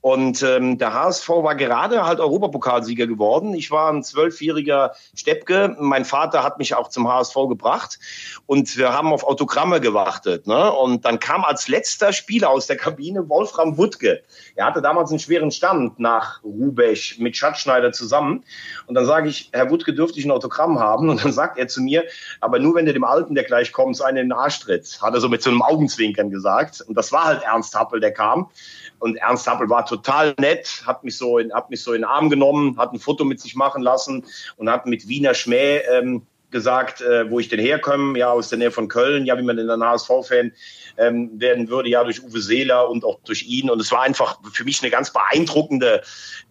Und 0.00 0.42
ähm, 0.42 0.78
der 0.78 0.94
HSV 0.94 1.28
war 1.28 1.56
gerade 1.56 2.06
halt 2.06 2.20
Europapokalsieger 2.20 3.06
geworden. 3.08 3.54
Ich 3.54 3.72
war 3.72 3.92
ein 3.92 4.04
zwölfjähriger 4.04 4.92
Steppke. 5.16 5.76
Mein 5.80 6.04
Vater 6.04 6.44
hat 6.44 6.58
mich 6.58 6.74
auch 6.74 6.88
zum 6.88 7.08
HSV 7.08 7.34
gebracht 7.48 7.98
und 8.46 8.76
wir 8.76 8.92
haben 8.92 9.12
auf 9.12 9.24
Autogramme 9.24 9.80
gewartet. 9.80 10.46
Ne? 10.46 10.72
Und 10.72 11.04
dann 11.04 11.18
kam 11.18 11.44
als 11.44 11.66
letzter 11.66 12.12
Spieler 12.12 12.50
aus 12.50 12.68
der 12.68 12.76
Kabine 12.76 13.28
Wolfram 13.28 13.76
Wuttke. 13.78 14.22
Er 14.54 14.66
hatte 14.66 14.80
damals 14.80 15.10
einen 15.10 15.18
schweren 15.18 15.50
Stand 15.50 15.98
nach 15.98 16.42
Rubech 16.44 17.16
mit 17.18 17.36
Schatzschneider 17.36 17.90
zusammen. 17.90 18.44
Und 18.86 18.94
dann 18.94 19.06
sage 19.06 19.28
ich, 19.28 19.50
Herr 19.52 19.70
Wuttke, 19.70 19.92
dürfte 19.92 20.20
ich 20.20 20.24
ein 20.24 20.30
Autogramm 20.30 20.78
haben? 20.78 21.08
Und 21.10 21.24
dann 21.24 21.32
sagt 21.32 21.58
er 21.58 21.66
zu 21.66 21.82
mir, 21.82 22.04
aber 22.40 22.60
nur 22.60 22.76
wenn 22.76 22.86
du 22.86 22.92
dem 22.92 23.04
Alten, 23.04 23.34
der 23.34 23.44
gleich 23.44 23.72
kommt, 23.72 24.00
einen 24.00 24.18
in 24.18 24.28
den 24.28 24.32
Arsch 24.32 24.60
tritt. 24.60 25.00
Hat 25.02 25.14
er 25.14 25.20
so 25.20 25.28
mit 25.28 25.42
so 25.42 25.50
einem 25.50 25.62
Augenzwinkern 25.62 26.30
gesagt. 26.30 26.80
Und 26.82 26.96
das 26.96 27.12
war 27.12 27.24
halt 27.24 27.42
Ernst 27.42 27.74
Happel, 27.74 27.98
der 27.98 28.12
kam. 28.12 28.50
Und 28.98 29.16
Ernst 29.16 29.46
Happel 29.46 29.68
war 29.68 29.84
total 29.86 30.34
nett, 30.38 30.82
hat 30.86 31.04
mich 31.04 31.16
so 31.16 31.38
in, 31.38 31.52
hat 31.52 31.70
mich 31.70 31.82
so 31.82 31.92
in 31.92 32.02
den 32.02 32.08
Arm 32.08 32.30
genommen, 32.30 32.78
hat 32.78 32.92
ein 32.92 32.98
Foto 32.98 33.24
mit 33.24 33.40
sich 33.40 33.54
machen 33.54 33.82
lassen 33.82 34.24
und 34.56 34.70
hat 34.70 34.86
mit 34.86 35.08
Wiener 35.08 35.34
Schmäh 35.34 35.78
ähm, 35.92 36.26
gesagt, 36.50 37.00
äh, 37.00 37.30
wo 37.30 37.40
ich 37.40 37.48
denn 37.48 37.58
herkomme, 37.58 38.18
ja, 38.18 38.30
aus 38.30 38.48
der 38.48 38.58
Nähe 38.58 38.70
von 38.70 38.88
Köln, 38.88 39.26
ja, 39.26 39.36
wie 39.36 39.42
man 39.42 39.58
in 39.58 39.66
der 39.66 39.78
HSV-Fan 39.78 40.52
ähm, 40.96 41.30
werden 41.40 41.68
würde, 41.68 41.88
ja, 41.88 42.04
durch 42.04 42.22
Uwe 42.22 42.40
Seeler 42.40 42.88
und 42.88 43.04
auch 43.04 43.18
durch 43.24 43.42
ihn. 43.42 43.68
Und 43.68 43.80
es 43.80 43.90
war 43.90 44.02
einfach 44.02 44.38
für 44.52 44.64
mich 44.64 44.80
eine 44.82 44.90
ganz 44.90 45.12
beeindruckende, 45.12 46.02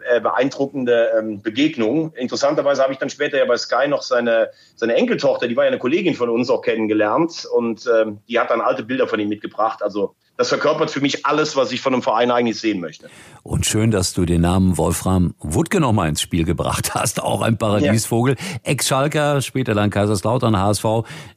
äh, 0.08 0.20
beeindruckende 0.20 1.12
ähm, 1.18 1.42
Begegnung. 1.42 2.14
Interessanterweise 2.14 2.84
habe 2.84 2.94
ich 2.94 3.00
dann 3.00 3.10
später 3.10 3.38
ja 3.38 3.46
bei 3.46 3.58
Sky 3.58 3.88
noch 3.88 4.02
seine, 4.02 4.52
seine 4.76 4.96
Enkeltochter, 4.96 5.48
die 5.48 5.56
war 5.56 5.64
ja 5.64 5.70
eine 5.70 5.80
Kollegin 5.80 6.14
von 6.14 6.30
uns 6.30 6.50
auch 6.50 6.62
kennengelernt 6.62 7.48
und 7.52 7.88
ähm, 7.88 8.20
die 8.28 8.40
hat 8.40 8.52
dann 8.52 8.62
alte 8.62 8.84
Bilder 8.84 9.08
von 9.08 9.20
ihm 9.20 9.30
mitgebracht. 9.30 9.82
Also 9.82 10.16
das 10.38 10.50
verkörpert 10.50 10.92
für 10.92 11.00
mich 11.00 11.26
alles, 11.26 11.56
was 11.56 11.72
ich 11.72 11.82
von 11.82 11.94
einem 11.94 12.02
Verein 12.02 12.30
eigentlich 12.30 12.60
sehen 12.60 12.82
möchte. 12.82 13.10
Und 13.44 13.66
schön, 13.66 13.92
dass 13.92 14.14
du 14.14 14.26
den 14.26 14.42
Namen 14.42 14.78
Wolfram 14.78 15.34
Wuttke 15.40 15.80
noch 15.80 15.94
mal 15.94 16.10
ins 16.10 16.22
Spiel 16.22 16.44
gebracht 16.44 16.94
hast. 16.94 17.22
Auch 17.22 17.42
ein 17.42 17.58
Paradiesvogel. 17.58 18.36
Ja. 18.38 18.60
Ex-Schalker, 18.64 19.42
später 19.42 19.74
dann 19.74 19.90
Kaiserslautern, 19.90 20.58
HSV. 20.58 20.86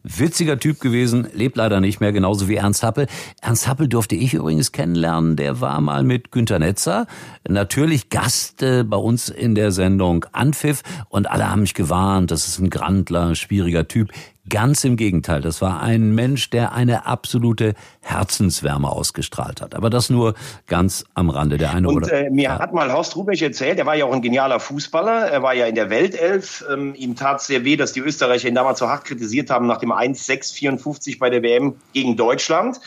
Witziger 0.03 0.59
Typ 0.59 0.81
gewesen, 0.81 1.29
lebt 1.33 1.57
leider 1.57 1.81
nicht 1.81 2.01
mehr, 2.01 2.13
genauso 2.13 2.49
wie 2.49 2.57
Ernst 2.57 2.83
Happel. 2.83 3.07
Ernst 3.41 3.69
Happel 3.69 3.89
durfte 3.89 4.17
ich 4.17 4.35
übrigens 4.35 4.73
kennenlernen. 4.73 5.37
Der 5.37 5.61
war 5.61 5.81
mal 5.81 6.03
mit 6.03 6.33
Günter 6.33 6.59
Netzer. 6.59 7.07
Natürlich 7.49 8.09
Gast 8.11 8.63
äh, 8.63 8.83
bei 8.83 8.97
uns 8.97 9.29
in 9.29 9.55
der 9.55 9.71
Sendung 9.71 10.25
Anpfiff. 10.33 10.83
Und 11.09 11.31
alle 11.31 11.51
haben 11.51 11.61
mich 11.61 11.75
gewarnt, 11.75 12.31
das 12.31 12.49
ist 12.49 12.59
ein 12.59 12.71
Grandler, 12.71 13.35
schwieriger 13.35 13.87
Typ. 13.87 14.11
Ganz 14.49 14.85
im 14.85 14.97
Gegenteil, 14.97 15.41
das 15.41 15.61
war 15.61 15.81
ein 15.81 16.15
Mensch, 16.15 16.51
der 16.51 16.73
eine 16.73 17.07
absolute 17.07 17.75
Herzenswärme 18.01 18.91
ausgestrahlt 18.91 19.61
hat. 19.61 19.75
Aber 19.75 19.91
das 19.91 20.11
nur 20.11 20.35
ganz 20.67 21.05
am 21.15 21.31
Rande 21.31 21.59
der 21.59 21.73
eine 21.73 21.89
Und, 21.89 21.97
oder. 21.97 22.13
Äh, 22.13 22.31
mir 22.31 22.45
ja. 22.45 22.59
hat 22.59 22.73
mal 22.73 22.93
Horst 22.93 23.17
Rubech 23.17 23.43
erzählt, 23.43 23.79
er 23.79 23.87
war 23.87 23.95
ja 23.95 24.05
auch 24.05 24.13
ein 24.13 24.23
genialer 24.23 24.61
Fußballer, 24.61 25.29
er 25.29 25.43
war 25.43 25.55
ja 25.55 25.67
in 25.67 25.75
der 25.75 25.91
Weltelf. 25.91 26.65
Ähm, 26.73 26.95
ihm 26.95 27.17
tat 27.17 27.43
sehr 27.43 27.65
weh, 27.65 27.77
dass 27.77 27.93
die 27.93 28.01
Österreicher 28.01 28.49
ihn 28.49 28.55
damals 28.55 28.79
so 28.79 28.89
hart 28.89 29.05
kritisiert 29.05 29.51
haben 29.51 29.67
nach 29.67 29.79
dem 29.79 29.93
1-6-54 29.93 31.19
bei 31.19 31.31
der 31.31 31.43
WM 31.43 31.75
gegen 31.93 32.17
Deutschland. 32.17 32.81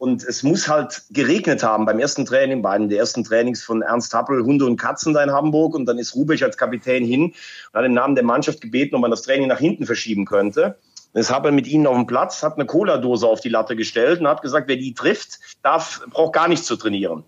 Und 0.00 0.24
es 0.24 0.42
muss 0.42 0.66
halt 0.66 1.02
geregnet 1.10 1.62
haben 1.62 1.84
beim 1.84 1.98
ersten 1.98 2.24
Training, 2.24 2.62
bei 2.62 2.70
einem 2.70 2.88
der 2.88 3.00
ersten 3.00 3.22
Trainings 3.22 3.62
von 3.62 3.82
Ernst 3.82 4.14
Happel, 4.14 4.42
Hunde 4.42 4.64
und 4.64 4.78
Katzen 4.78 5.12
da 5.12 5.22
in 5.22 5.30
Hamburg. 5.30 5.74
Und 5.74 5.84
dann 5.84 5.98
ist 5.98 6.14
Rubech 6.14 6.42
als 6.42 6.56
Kapitän 6.56 7.04
hin 7.04 7.24
und 7.24 7.34
hat 7.74 7.84
im 7.84 7.92
Namen 7.92 8.14
der 8.14 8.24
Mannschaft 8.24 8.62
gebeten, 8.62 8.94
ob 8.94 9.02
man 9.02 9.10
das 9.10 9.20
Training 9.20 9.48
nach 9.48 9.58
hinten 9.58 9.84
verschieben 9.84 10.24
könnte. 10.24 10.78
Hat 11.14 11.44
er 11.44 11.52
mit 11.52 11.66
ihnen 11.66 11.86
auf 11.86 11.96
dem 11.96 12.06
Platz, 12.06 12.42
hat 12.42 12.54
eine 12.54 12.66
Cola-Dose 12.66 13.26
auf 13.26 13.40
die 13.40 13.48
Latte 13.48 13.74
gestellt 13.74 14.20
und 14.20 14.28
hat 14.28 14.42
gesagt, 14.42 14.68
wer 14.68 14.76
die 14.76 14.94
trifft, 14.94 15.40
darf, 15.62 16.02
braucht 16.10 16.34
gar 16.34 16.48
nichts 16.48 16.66
zu 16.66 16.76
trainieren. 16.76 17.24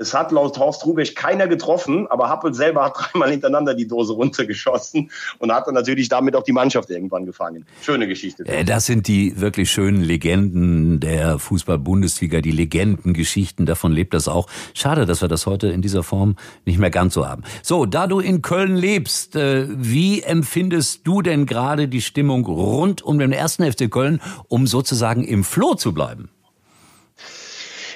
Es 0.00 0.14
hat 0.14 0.32
laut 0.32 0.58
Horst 0.58 0.86
Rubech 0.86 1.14
keiner 1.14 1.46
getroffen, 1.46 2.06
aber 2.08 2.30
Happel 2.30 2.54
selber 2.54 2.84
hat 2.84 2.94
dreimal 3.12 3.30
hintereinander 3.30 3.74
die 3.74 3.86
Dose 3.86 4.14
runtergeschossen 4.14 5.10
und 5.38 5.52
hat 5.52 5.66
dann 5.66 5.74
natürlich 5.74 6.08
damit 6.08 6.34
auch 6.34 6.42
die 6.42 6.52
Mannschaft 6.52 6.88
irgendwann 6.88 7.26
gefangen. 7.26 7.66
Schöne 7.82 8.08
Geschichte. 8.08 8.46
Äh, 8.46 8.64
das 8.64 8.86
sind 8.86 9.08
die 9.08 9.38
wirklich 9.38 9.70
schönen 9.70 10.00
Legenden 10.02 11.00
der 11.00 11.38
Fußball-Bundesliga, 11.38 12.40
die 12.40 12.50
Legendengeschichten. 12.50 13.66
Davon 13.66 13.92
lebt 13.92 14.14
das 14.14 14.26
auch. 14.26 14.46
Schade, 14.72 15.04
dass 15.04 15.20
wir 15.20 15.28
das 15.28 15.44
heute 15.44 15.68
in 15.68 15.82
dieser 15.82 16.02
Form 16.02 16.36
nicht 16.64 16.78
mehr 16.78 16.90
ganz 16.90 17.12
so 17.12 17.28
haben. 17.28 17.42
So, 17.62 17.84
da 17.84 18.06
du 18.06 18.20
in 18.20 18.40
Köln 18.40 18.76
lebst, 18.76 19.36
äh, 19.36 19.66
wie 19.68 20.22
empfindest 20.22 21.06
du 21.06 21.20
denn 21.20 21.44
gerade 21.44 21.88
die 21.88 22.00
Stimmung 22.00 22.46
rund 22.46 23.02
um 23.02 23.18
den 23.18 23.32
ersten 23.32 23.70
FC 23.70 23.90
Köln, 23.90 24.22
um 24.48 24.66
sozusagen 24.66 25.24
im 25.24 25.44
Floh 25.44 25.74
zu 25.74 25.92
bleiben? 25.92 26.30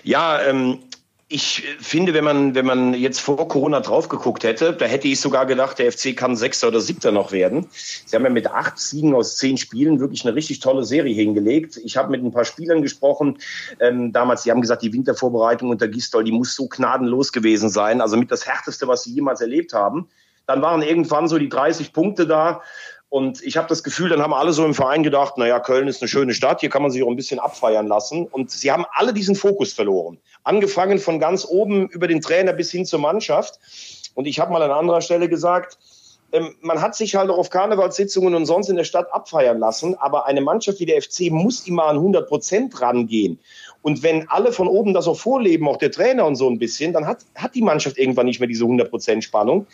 Ja, 0.02 0.38
ähm, 0.42 0.80
ich 1.34 1.64
finde, 1.80 2.14
wenn 2.14 2.22
man, 2.22 2.54
wenn 2.54 2.64
man 2.64 2.94
jetzt 2.94 3.18
vor 3.18 3.48
Corona 3.48 3.80
drauf 3.80 4.08
geguckt 4.08 4.44
hätte, 4.44 4.72
da 4.72 4.84
hätte 4.84 5.08
ich 5.08 5.20
sogar 5.20 5.46
gedacht, 5.46 5.80
der 5.80 5.90
FC 5.90 6.16
kann 6.16 6.36
Sechster 6.36 6.68
oder 6.68 6.80
Siebter 6.80 7.10
noch 7.10 7.32
werden. 7.32 7.66
Sie 7.72 8.14
haben 8.14 8.22
ja 8.22 8.30
mit 8.30 8.46
acht 8.46 8.78
Siegen 8.78 9.16
aus 9.16 9.36
zehn 9.36 9.56
Spielen 9.56 9.98
wirklich 9.98 10.24
eine 10.24 10.36
richtig 10.36 10.60
tolle 10.60 10.84
Serie 10.84 11.12
hingelegt. 11.12 11.80
Ich 11.82 11.96
habe 11.96 12.12
mit 12.12 12.22
ein 12.22 12.30
paar 12.30 12.44
Spielern 12.44 12.82
gesprochen, 12.82 13.38
ähm, 13.80 14.12
damals, 14.12 14.44
die 14.44 14.52
haben 14.52 14.60
gesagt, 14.60 14.82
die 14.82 14.92
Wintervorbereitung 14.92 15.70
unter 15.70 15.88
Gistol, 15.88 16.22
die 16.22 16.30
muss 16.30 16.54
so 16.54 16.68
gnadenlos 16.68 17.32
gewesen 17.32 17.68
sein. 17.68 18.00
Also 18.00 18.16
mit 18.16 18.30
das 18.30 18.46
Härteste, 18.46 18.86
was 18.86 19.02
sie 19.02 19.12
jemals 19.12 19.40
erlebt 19.40 19.72
haben. 19.72 20.06
Dann 20.46 20.62
waren 20.62 20.82
irgendwann 20.82 21.26
so 21.26 21.38
die 21.38 21.48
30 21.48 21.92
Punkte 21.92 22.28
da. 22.28 22.62
Und 23.08 23.42
ich 23.42 23.56
habe 23.56 23.68
das 23.68 23.84
Gefühl, 23.84 24.08
dann 24.08 24.20
haben 24.20 24.34
alle 24.34 24.52
so 24.52 24.64
im 24.64 24.74
Verein 24.74 25.02
gedacht, 25.02 25.38
naja, 25.38 25.60
Köln 25.60 25.86
ist 25.86 26.02
eine 26.02 26.08
schöne 26.08 26.34
Stadt, 26.34 26.60
hier 26.60 26.70
kann 26.70 26.82
man 26.82 26.90
sich 26.90 27.02
auch 27.02 27.08
ein 27.08 27.16
bisschen 27.16 27.38
abfeiern 27.38 27.86
lassen. 27.86 28.26
Und 28.26 28.50
sie 28.50 28.72
haben 28.72 28.84
alle 28.92 29.12
diesen 29.12 29.36
Fokus 29.36 29.72
verloren. 29.72 30.18
Angefangen 30.42 30.98
von 30.98 31.20
ganz 31.20 31.46
oben 31.48 31.88
über 31.88 32.08
den 32.08 32.20
Trainer 32.20 32.52
bis 32.52 32.72
hin 32.72 32.84
zur 32.84 32.98
Mannschaft. 32.98 33.60
Und 34.14 34.26
ich 34.26 34.40
habe 34.40 34.52
mal 34.52 34.62
an 34.62 34.72
anderer 34.72 35.00
Stelle 35.00 35.28
gesagt, 35.28 35.78
ähm, 36.34 36.56
man 36.62 36.82
hat 36.82 36.96
sich 36.96 37.14
halt 37.14 37.30
auch 37.30 37.38
auf 37.38 37.50
Karnevalssitzungen 37.50 38.34
und 38.34 38.46
sonst 38.46 38.68
in 38.68 38.74
der 38.74 38.82
Stadt 38.82 39.12
abfeiern 39.12 39.60
lassen, 39.60 39.94
aber 39.94 40.26
eine 40.26 40.40
Mannschaft 40.40 40.80
wie 40.80 40.86
der 40.86 41.00
FC 41.00 41.30
muss 41.30 41.66
immer 41.68 41.84
an 41.84 41.96
100 41.96 42.28
Prozent 42.28 42.80
rangehen. 42.80 43.38
Und 43.82 44.02
wenn 44.02 44.28
alle 44.28 44.50
von 44.50 44.66
oben 44.66 44.94
das 44.94 45.06
auch 45.06 45.18
vorleben, 45.18 45.68
auch 45.68 45.76
der 45.76 45.92
Trainer 45.92 46.26
und 46.26 46.34
so 46.34 46.50
ein 46.50 46.58
bisschen, 46.58 46.92
dann 46.92 47.06
hat, 47.06 47.18
hat 47.36 47.54
die 47.54 47.62
Mannschaft 47.62 47.98
irgendwann 47.98 48.26
nicht 48.26 48.40
mehr 48.40 48.48
diese 48.48 48.64
100 48.64 48.90
Prozent 48.90 49.22
Spannung. 49.22 49.68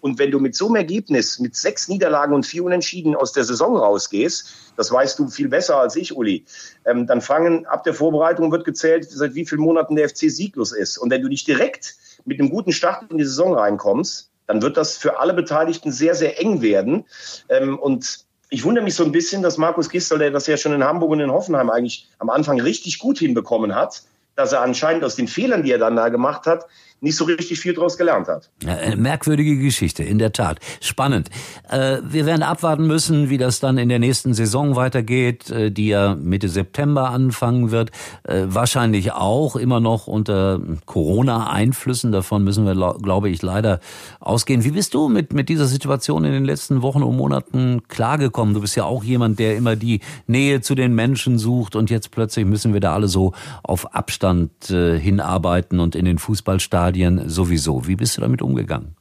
Und 0.00 0.18
wenn 0.18 0.30
du 0.30 0.38
mit 0.38 0.54
so 0.54 0.66
einem 0.66 0.76
Ergebnis, 0.76 1.38
mit 1.38 1.54
sechs 1.56 1.88
Niederlagen 1.88 2.34
und 2.34 2.46
vier 2.46 2.64
Unentschieden 2.64 3.14
aus 3.14 3.32
der 3.32 3.44
Saison 3.44 3.76
rausgehst, 3.76 4.72
das 4.76 4.90
weißt 4.90 5.18
du 5.18 5.28
viel 5.28 5.48
besser 5.48 5.76
als 5.76 5.96
ich, 5.96 6.16
Uli, 6.16 6.44
ähm, 6.86 7.06
dann 7.06 7.20
fangen 7.20 7.66
ab 7.66 7.84
der 7.84 7.94
Vorbereitung 7.94 8.50
wird 8.50 8.64
gezählt, 8.64 9.08
seit 9.10 9.34
wie 9.34 9.46
vielen 9.46 9.60
Monaten 9.60 9.96
der 9.96 10.08
FC 10.08 10.30
sieglos 10.30 10.72
ist. 10.72 10.98
Und 10.98 11.10
wenn 11.10 11.22
du 11.22 11.28
nicht 11.28 11.46
direkt 11.46 11.96
mit 12.24 12.40
einem 12.40 12.50
guten 12.50 12.72
Start 12.72 13.10
in 13.10 13.18
die 13.18 13.24
Saison 13.24 13.54
reinkommst, 13.54 14.30
dann 14.46 14.62
wird 14.62 14.76
das 14.76 14.96
für 14.96 15.20
alle 15.20 15.34
Beteiligten 15.34 15.92
sehr, 15.92 16.14
sehr 16.14 16.40
eng 16.40 16.60
werden. 16.60 17.04
Ähm, 17.48 17.78
und 17.78 18.24
ich 18.48 18.64
wundere 18.64 18.84
mich 18.84 18.94
so 18.94 19.04
ein 19.04 19.12
bisschen, 19.12 19.42
dass 19.42 19.58
Markus 19.58 19.88
Gistel, 19.88 20.18
der 20.18 20.30
das 20.32 20.46
ja 20.48 20.56
schon 20.56 20.72
in 20.72 20.82
Hamburg 20.82 21.10
und 21.10 21.20
in 21.20 21.30
Hoffenheim 21.30 21.70
eigentlich 21.70 22.08
am 22.18 22.30
Anfang 22.30 22.60
richtig 22.60 22.98
gut 22.98 23.18
hinbekommen 23.18 23.74
hat, 23.74 24.02
dass 24.34 24.52
er 24.52 24.62
anscheinend 24.62 25.04
aus 25.04 25.14
den 25.14 25.28
Fehlern, 25.28 25.62
die 25.62 25.70
er 25.70 25.78
dann 25.78 25.96
da 25.96 26.08
gemacht 26.08 26.46
hat, 26.46 26.66
nicht 27.00 27.16
so 27.16 27.24
richtig 27.24 27.58
viel 27.58 27.72
daraus 27.72 27.96
gelernt 27.96 28.28
hat. 28.28 28.50
Eine 28.66 28.96
merkwürdige 28.96 29.56
Geschichte, 29.56 30.02
in 30.02 30.18
der 30.18 30.32
Tat. 30.32 30.58
Spannend. 30.80 31.30
Äh, 31.70 31.98
wir 32.04 32.26
werden 32.26 32.42
abwarten 32.42 32.86
müssen, 32.86 33.30
wie 33.30 33.38
das 33.38 33.58
dann 33.60 33.78
in 33.78 33.88
der 33.88 33.98
nächsten 33.98 34.34
Saison 34.34 34.76
weitergeht, 34.76 35.50
äh, 35.50 35.70
die 35.70 35.88
ja 35.88 36.14
Mitte 36.14 36.48
September 36.48 37.10
anfangen 37.10 37.70
wird. 37.70 37.90
Äh, 38.24 38.42
wahrscheinlich 38.48 39.12
auch 39.12 39.56
immer 39.56 39.80
noch 39.80 40.06
unter 40.06 40.60
Corona-Einflüssen. 40.84 42.12
Davon 42.12 42.44
müssen 42.44 42.66
wir, 42.66 42.74
glaube 43.02 43.30
ich, 43.30 43.40
leider 43.40 43.80
ausgehen. 44.20 44.64
Wie 44.64 44.72
bist 44.72 44.92
du 44.92 45.08
mit, 45.08 45.32
mit 45.32 45.48
dieser 45.48 45.66
Situation 45.66 46.24
in 46.24 46.32
den 46.32 46.44
letzten 46.44 46.82
Wochen 46.82 47.02
und 47.02 47.16
Monaten 47.16 47.82
klargekommen? 47.88 48.52
Du 48.52 48.60
bist 48.60 48.76
ja 48.76 48.84
auch 48.84 49.04
jemand, 49.04 49.38
der 49.38 49.56
immer 49.56 49.74
die 49.74 50.00
Nähe 50.26 50.60
zu 50.60 50.74
den 50.74 50.94
Menschen 50.94 51.38
sucht 51.38 51.76
und 51.76 51.88
jetzt 51.88 52.10
plötzlich 52.10 52.44
müssen 52.44 52.74
wir 52.74 52.80
da 52.80 52.92
alle 52.92 53.08
so 53.08 53.32
auf 53.62 53.94
Abstand 53.94 54.50
hinarbeiten 54.66 55.80
und 55.80 55.94
in 55.94 56.04
den 56.04 56.18
Fußballstadien 56.18 56.89
Stadien 56.90 57.28
sowieso. 57.28 57.86
Wie 57.86 57.94
bist 57.94 58.16
du 58.16 58.20
damit 58.20 58.42
umgegangen? 58.42 58.96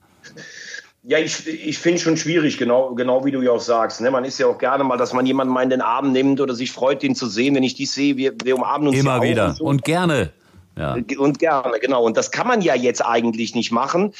Ja, 1.04 1.18
ich, 1.18 1.48
ich 1.48 1.80
finde 1.80 2.00
schon 2.00 2.18
schwierig, 2.18 2.58
genau, 2.58 2.94
genau 2.94 3.26
wie 3.26 3.32
du 3.32 3.42
ja 3.42 3.52
auch 3.52 3.62
sagst. 3.62 4.00
Ne? 4.02 4.12
Man 4.12 4.26
ist 4.26 4.38
ja 4.38 4.46
auch 4.46 4.60
gerne 4.60 4.84
mal, 4.84 4.98
dass 4.98 5.12
man 5.12 5.26
jemanden 5.26 5.52
mal 5.54 5.64
in 5.64 5.72
den 5.72 5.82
Arm 5.82 6.12
nimmt 6.12 6.40
oder 6.40 6.54
sich 6.54 6.72
freut, 6.72 7.04
ihn 7.04 7.16
zu 7.16 7.28
sehen. 7.28 7.56
Wenn 7.56 7.64
ich 7.64 7.74
die 7.74 7.88
sehe, 7.88 8.16
wir, 8.16 8.34
wir 8.44 8.56
umarmen 8.56 8.90
uns 8.90 8.98
Immer 8.98 9.22
wieder 9.24 9.48
und, 9.48 9.58
so. 9.58 9.64
und 9.64 9.84
gerne. 9.84 10.32
Ja. 10.78 10.98
Und 11.18 11.40
gerne, 11.40 11.80
genau. 11.82 12.04
Und 12.04 12.16
das 12.16 12.32
kann 12.32 12.48
man 12.48 12.62
ja 12.62 12.76
jetzt 12.76 13.04
eigentlich 13.04 13.56
nicht 13.56 13.72
machen. 13.72 14.14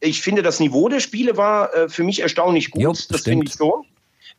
Ich 0.00 0.22
finde, 0.22 0.42
das 0.42 0.60
Niveau 0.60 0.88
der 0.88 1.00
Spiele 1.00 1.36
war 1.36 1.74
äh, 1.74 1.88
für 1.88 2.04
mich 2.04 2.20
erstaunlich 2.20 2.70
gut. 2.70 2.82
Jo, 2.82 2.92
das 3.10 3.22
finde 3.22 3.46
ich 3.46 3.52
schon. 3.52 3.84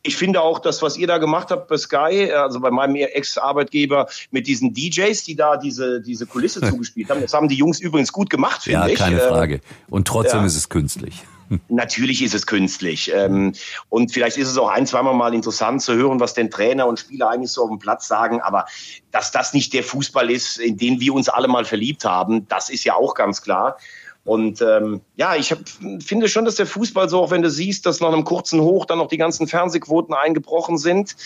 Ich 0.04 0.16
finde 0.16 0.40
auch 0.40 0.58
das, 0.58 0.82
was 0.82 0.96
ihr 0.96 1.06
da 1.06 1.18
gemacht 1.18 1.50
habt 1.50 1.68
bei 1.68 1.76
Sky, 1.76 2.32
also 2.32 2.58
bei 2.58 2.70
meinem 2.70 2.96
Ex-Arbeitgeber 2.96 4.08
mit 4.32 4.48
diesen 4.48 4.74
DJs, 4.74 5.22
die 5.24 5.36
da 5.36 5.56
diese, 5.56 6.00
diese 6.00 6.26
Kulisse 6.26 6.60
zugespielt 6.60 7.08
haben. 7.08 7.20
Das 7.20 7.32
haben 7.34 7.48
die 7.48 7.54
Jungs 7.54 7.78
übrigens 7.78 8.12
gut 8.12 8.28
gemacht, 8.28 8.64
finde 8.64 8.80
ja, 8.80 8.86
ich. 8.86 8.98
Ja, 8.98 9.04
keine 9.04 9.20
Frage. 9.20 9.60
Und 9.88 10.08
trotzdem 10.08 10.40
ja. 10.40 10.46
ist 10.46 10.56
es 10.56 10.68
künstlich. 10.68 11.22
Natürlich 11.68 12.22
ist 12.22 12.34
es 12.34 12.46
künstlich. 12.46 13.12
Ähm, 13.14 13.52
und 13.88 14.12
vielleicht 14.12 14.36
ist 14.38 14.48
es 14.48 14.58
auch 14.58 14.68
ein, 14.68 14.86
zweimal 14.86 15.14
mal 15.14 15.34
interessant 15.34 15.82
zu 15.82 15.94
hören, 15.94 16.20
was 16.20 16.34
denn 16.34 16.50
Trainer 16.50 16.86
und 16.86 16.98
Spieler 16.98 17.30
eigentlich 17.30 17.52
so 17.52 17.62
auf 17.62 17.68
dem 17.68 17.78
Platz 17.78 18.08
sagen. 18.08 18.40
Aber 18.40 18.66
dass 19.10 19.30
das 19.30 19.52
nicht 19.52 19.72
der 19.72 19.84
Fußball 19.84 20.30
ist, 20.30 20.58
in 20.58 20.76
den 20.76 21.00
wir 21.00 21.14
uns 21.14 21.28
alle 21.28 21.48
mal 21.48 21.64
verliebt 21.64 22.04
haben, 22.04 22.48
das 22.48 22.70
ist 22.70 22.84
ja 22.84 22.94
auch 22.94 23.14
ganz 23.14 23.42
klar. 23.42 23.76
Und 24.24 24.62
ähm, 24.62 25.00
ja, 25.16 25.34
ich 25.34 25.50
hab, 25.50 25.58
finde 26.00 26.28
schon, 26.28 26.44
dass 26.44 26.54
der 26.54 26.66
Fußball 26.66 27.08
so, 27.08 27.20
auch 27.20 27.32
wenn 27.32 27.42
du 27.42 27.50
siehst, 27.50 27.86
dass 27.86 28.00
nach 28.00 28.12
einem 28.12 28.22
kurzen 28.22 28.60
Hoch 28.60 28.84
dann 28.84 28.98
noch 28.98 29.08
die 29.08 29.16
ganzen 29.16 29.48
Fernsehquoten 29.48 30.14
eingebrochen 30.14 30.78
sind. 30.78 31.16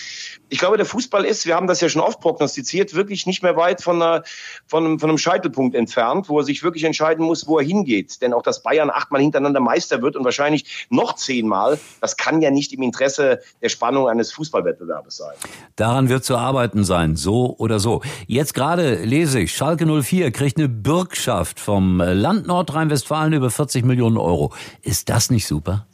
Ich 0.49 0.59
glaube, 0.59 0.79
der 0.79 0.87
Fußball 0.87 1.27
ist, 1.27 1.45
wir 1.45 1.57
haben 1.57 1.67
das 1.67 1.83
ja 1.83 1.91
schon 1.91 2.01
oft 2.01 2.21
prognostiziert, 2.21 2.95
wirklich 2.95 3.27
nicht 3.27 3.43
mehr 3.43 3.55
weit 3.55 3.83
von, 3.83 4.01
einer, 4.01 4.23
von, 4.67 4.85
einem, 4.85 4.99
von 4.99 5.11
einem 5.11 5.19
Scheitelpunkt 5.19 5.75
entfernt, 5.75 6.31
wo 6.31 6.39
er 6.39 6.45
sich 6.45 6.63
wirklich 6.63 6.85
entscheiden 6.85 7.27
muss, 7.27 7.47
wo 7.47 7.59
er 7.59 7.67
hingeht. 7.67 8.23
Denn 8.23 8.33
auch, 8.33 8.43
dass 8.43 8.63
Bayern 8.63 8.89
achtmal 8.89 9.21
hintereinander 9.21 9.61
Meister 9.61 10.01
wird 10.01 10.17
und 10.17 10.25
wahrscheinlich 10.25 10.87
noch 10.89 11.17
zehnmal, 11.17 11.79
das 12.01 12.17
kann 12.17 12.41
ja 12.41 12.51
nicht 12.51 12.73
im 12.73 12.81
Interesse 12.81 13.41
der 13.61 13.69
Spannung 13.69 14.09
eines 14.09 14.33
Fußballwettbewerbes 14.33 15.19
sein. 15.19 15.35
Daran 15.77 16.09
wird 16.09 16.25
zu 16.25 16.37
arbeiten 16.37 16.83
sein, 16.83 17.17
so 17.17 17.55
oder 17.59 17.79
so. 17.79 18.01
Jetzt 18.27 18.55
gerade 18.55 19.05
lese 19.05 19.41
ich, 19.41 19.55
Schalke 19.55 19.85
04 19.85 20.31
kriegt 20.31 20.57
eine 20.57 20.71
Bürgschaft 20.71 21.61
vom 21.61 21.99
Land 21.99 22.47
Nordrhein 22.47 22.86
Nordrhein-Westfalen 22.87 23.33
über 23.33 23.51
40 23.51 23.85
Millionen 23.85 24.17
Euro. 24.17 24.53
Ist 24.83 25.09
das 25.09 25.31
nicht 25.31 25.47
super? 25.47 25.87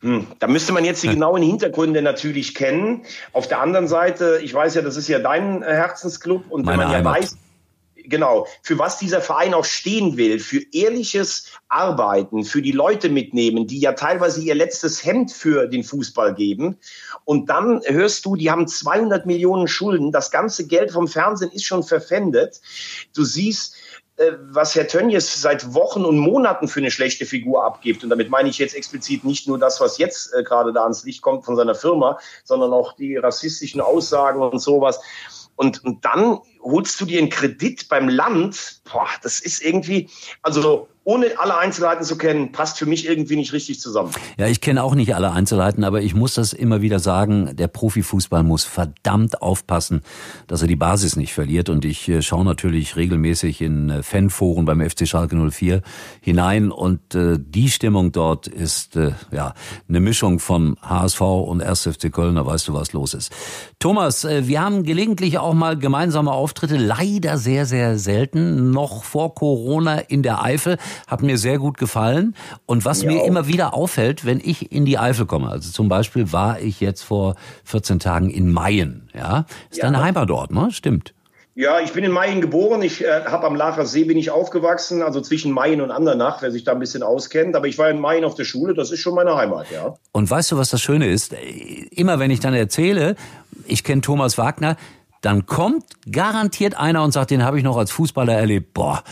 Hm, 0.00 0.28
da 0.38 0.46
müsste 0.46 0.72
man 0.72 0.84
jetzt 0.84 1.02
die 1.02 1.08
genauen 1.08 1.42
Hintergründe 1.42 2.02
natürlich 2.02 2.54
kennen. 2.54 3.02
Auf 3.32 3.48
der 3.48 3.60
anderen 3.60 3.88
Seite, 3.88 4.38
ich 4.42 4.54
weiß 4.54 4.76
ja, 4.76 4.82
das 4.82 4.96
ist 4.96 5.08
ja 5.08 5.18
dein 5.18 5.62
Herzensclub 5.62 6.44
und 6.50 6.64
Meine 6.64 6.78
wenn 6.78 6.86
man 6.86 6.96
Heimat. 6.96 7.16
ja 7.16 7.22
weiß, 7.22 7.36
genau, 8.04 8.46
für 8.62 8.78
was 8.78 9.00
dieser 9.00 9.20
Verein 9.20 9.54
auch 9.54 9.64
stehen 9.64 10.16
will, 10.16 10.38
für 10.38 10.60
ehrliches 10.72 11.48
Arbeiten, 11.68 12.44
für 12.44 12.62
die 12.62 12.70
Leute 12.70 13.08
mitnehmen, 13.08 13.66
die 13.66 13.80
ja 13.80 13.92
teilweise 13.92 14.40
ihr 14.40 14.54
letztes 14.54 15.04
Hemd 15.04 15.32
für 15.32 15.66
den 15.66 15.82
Fußball 15.82 16.32
geben. 16.34 16.78
Und 17.24 17.50
dann 17.50 17.80
hörst 17.84 18.24
du, 18.24 18.36
die 18.36 18.52
haben 18.52 18.68
200 18.68 19.26
Millionen 19.26 19.66
Schulden, 19.66 20.12
das 20.12 20.30
ganze 20.30 20.68
Geld 20.68 20.92
vom 20.92 21.08
Fernsehen 21.08 21.50
ist 21.50 21.64
schon 21.64 21.82
verpfändet. 21.82 22.60
Du 23.16 23.24
siehst, 23.24 23.74
äh, 23.74 23.87
was 24.50 24.74
Herr 24.74 24.88
Tönjes 24.88 25.40
seit 25.40 25.74
Wochen 25.74 26.04
und 26.04 26.18
Monaten 26.18 26.66
für 26.66 26.80
eine 26.80 26.90
schlechte 26.90 27.24
Figur 27.24 27.64
abgibt. 27.64 28.02
Und 28.02 28.10
damit 28.10 28.30
meine 28.30 28.48
ich 28.48 28.58
jetzt 28.58 28.74
explizit 28.74 29.24
nicht 29.24 29.46
nur 29.46 29.58
das, 29.58 29.80
was 29.80 29.98
jetzt 29.98 30.34
äh, 30.34 30.42
gerade 30.42 30.72
da 30.72 30.82
ans 30.82 31.04
Licht 31.04 31.22
kommt 31.22 31.44
von 31.44 31.54
seiner 31.56 31.74
Firma, 31.74 32.18
sondern 32.44 32.72
auch 32.72 32.94
die 32.94 33.16
rassistischen 33.16 33.80
Aussagen 33.80 34.42
und 34.42 34.58
sowas. 34.58 35.00
Und, 35.54 35.84
und 35.84 36.04
dann 36.04 36.38
holst 36.62 37.00
du 37.00 37.04
dir 37.04 37.18
einen 37.18 37.30
Kredit 37.30 37.88
beim 37.88 38.08
Land. 38.08 38.80
Boah, 38.90 39.08
das 39.22 39.40
ist 39.40 39.62
irgendwie, 39.62 40.08
also 40.42 40.88
ohne 41.08 41.38
alle 41.38 41.56
Einzelheiten 41.56 42.04
zu 42.04 42.18
kennen, 42.18 42.52
passt 42.52 42.76
für 42.76 42.84
mich 42.84 43.08
irgendwie 43.08 43.36
nicht 43.36 43.54
richtig 43.54 43.80
zusammen. 43.80 44.10
Ja, 44.36 44.46
ich 44.46 44.60
kenne 44.60 44.82
auch 44.82 44.94
nicht 44.94 45.14
alle 45.14 45.32
Einzelheiten, 45.32 45.82
aber 45.82 46.02
ich 46.02 46.14
muss 46.14 46.34
das 46.34 46.52
immer 46.52 46.82
wieder 46.82 46.98
sagen, 46.98 47.56
der 47.56 47.66
Profifußball 47.66 48.42
muss 48.42 48.64
verdammt 48.64 49.40
aufpassen, 49.40 50.02
dass 50.48 50.60
er 50.60 50.68
die 50.68 50.76
Basis 50.76 51.16
nicht 51.16 51.32
verliert. 51.32 51.70
Und 51.70 51.86
ich 51.86 52.10
äh, 52.10 52.20
schaue 52.20 52.44
natürlich 52.44 52.96
regelmäßig 52.96 53.62
in 53.62 53.88
äh, 53.88 54.02
Fanforen 54.02 54.66
beim 54.66 54.86
FC 54.86 55.08
Schalke 55.08 55.34
04 55.34 55.80
hinein 56.20 56.70
und 56.70 57.14
äh, 57.14 57.38
die 57.40 57.70
Stimmung 57.70 58.12
dort 58.12 58.46
ist 58.46 58.96
äh, 58.96 59.12
ja 59.32 59.54
eine 59.88 60.00
Mischung 60.00 60.40
von 60.40 60.76
HSV 60.82 61.22
und 61.22 61.62
1. 61.62 61.88
FC 61.88 62.12
Köln, 62.12 62.34
da 62.34 62.44
weißt 62.44 62.68
du, 62.68 62.74
was 62.74 62.92
los 62.92 63.14
ist. 63.14 63.32
Thomas, 63.78 64.24
äh, 64.24 64.46
wir 64.46 64.60
haben 64.60 64.82
gelegentlich 64.82 65.38
auch 65.38 65.54
mal 65.54 65.78
gemeinsame 65.78 66.32
Auftritte, 66.48 66.78
leider 66.78 67.36
sehr, 67.36 67.66
sehr 67.66 67.98
selten, 67.98 68.70
noch 68.70 69.04
vor 69.04 69.34
Corona 69.34 69.98
in 69.98 70.22
der 70.22 70.42
Eifel 70.42 70.78
hat 71.06 71.20
mir 71.20 71.36
sehr 71.36 71.58
gut 71.58 71.76
gefallen. 71.76 72.34
Und 72.64 72.86
was 72.86 73.04
mir, 73.04 73.16
mir 73.16 73.24
immer 73.26 73.46
wieder 73.46 73.74
auffällt, 73.74 74.24
wenn 74.24 74.40
ich 74.42 74.72
in 74.72 74.86
die 74.86 74.98
Eifel 74.98 75.26
komme, 75.26 75.50
also 75.50 75.70
zum 75.70 75.90
Beispiel 75.90 76.32
war 76.32 76.58
ich 76.58 76.80
jetzt 76.80 77.02
vor 77.02 77.34
14 77.64 77.98
Tagen 77.98 78.30
in 78.30 78.50
Mayen, 78.50 79.10
ja, 79.14 79.44
ist 79.70 79.76
ja. 79.76 79.84
deine 79.84 80.02
Heimat 80.02 80.30
dort, 80.30 80.50
ne? 80.50 80.70
Stimmt. 80.70 81.12
Ja, 81.54 81.80
ich 81.80 81.92
bin 81.92 82.02
in 82.02 82.12
Mayen 82.12 82.40
geboren. 82.40 82.80
Ich 82.80 83.04
äh, 83.04 83.24
habe 83.26 83.46
am 83.46 83.54
Lacher 83.54 83.84
See 83.84 84.04
bin 84.04 84.16
ich 84.16 84.30
aufgewachsen, 84.30 85.02
also 85.02 85.20
zwischen 85.20 85.52
Mayen 85.52 85.82
und 85.82 85.90
Andernach, 85.90 86.40
wer 86.40 86.50
sich 86.50 86.64
da 86.64 86.72
ein 86.72 86.78
bisschen 86.78 87.02
auskennt. 87.02 87.56
Aber 87.56 87.66
ich 87.66 87.76
war 87.76 87.90
in 87.90 88.00
Mayen 88.00 88.24
auf 88.24 88.36
der 88.36 88.44
Schule, 88.44 88.72
das 88.72 88.90
ist 88.90 89.00
schon 89.00 89.14
meine 89.14 89.36
Heimat, 89.36 89.66
ja. 89.70 89.96
Und 90.12 90.30
weißt 90.30 90.52
du, 90.52 90.56
was 90.56 90.70
das 90.70 90.80
Schöne 90.80 91.10
ist? 91.10 91.34
Immer 91.90 92.20
wenn 92.20 92.30
ich 92.30 92.40
dann 92.40 92.54
erzähle, 92.54 93.16
ich 93.66 93.84
kenne 93.84 94.00
Thomas 94.00 94.38
Wagner, 94.38 94.76
dann 95.20 95.46
kommt 95.46 95.84
garantiert 96.10 96.76
einer 96.76 97.02
und 97.02 97.12
sagt, 97.12 97.30
den 97.30 97.44
habe 97.44 97.58
ich 97.58 97.64
noch 97.64 97.76
als 97.76 97.90
Fußballer 97.90 98.32
erlebt. 98.32 98.74
Boah, 98.74 99.02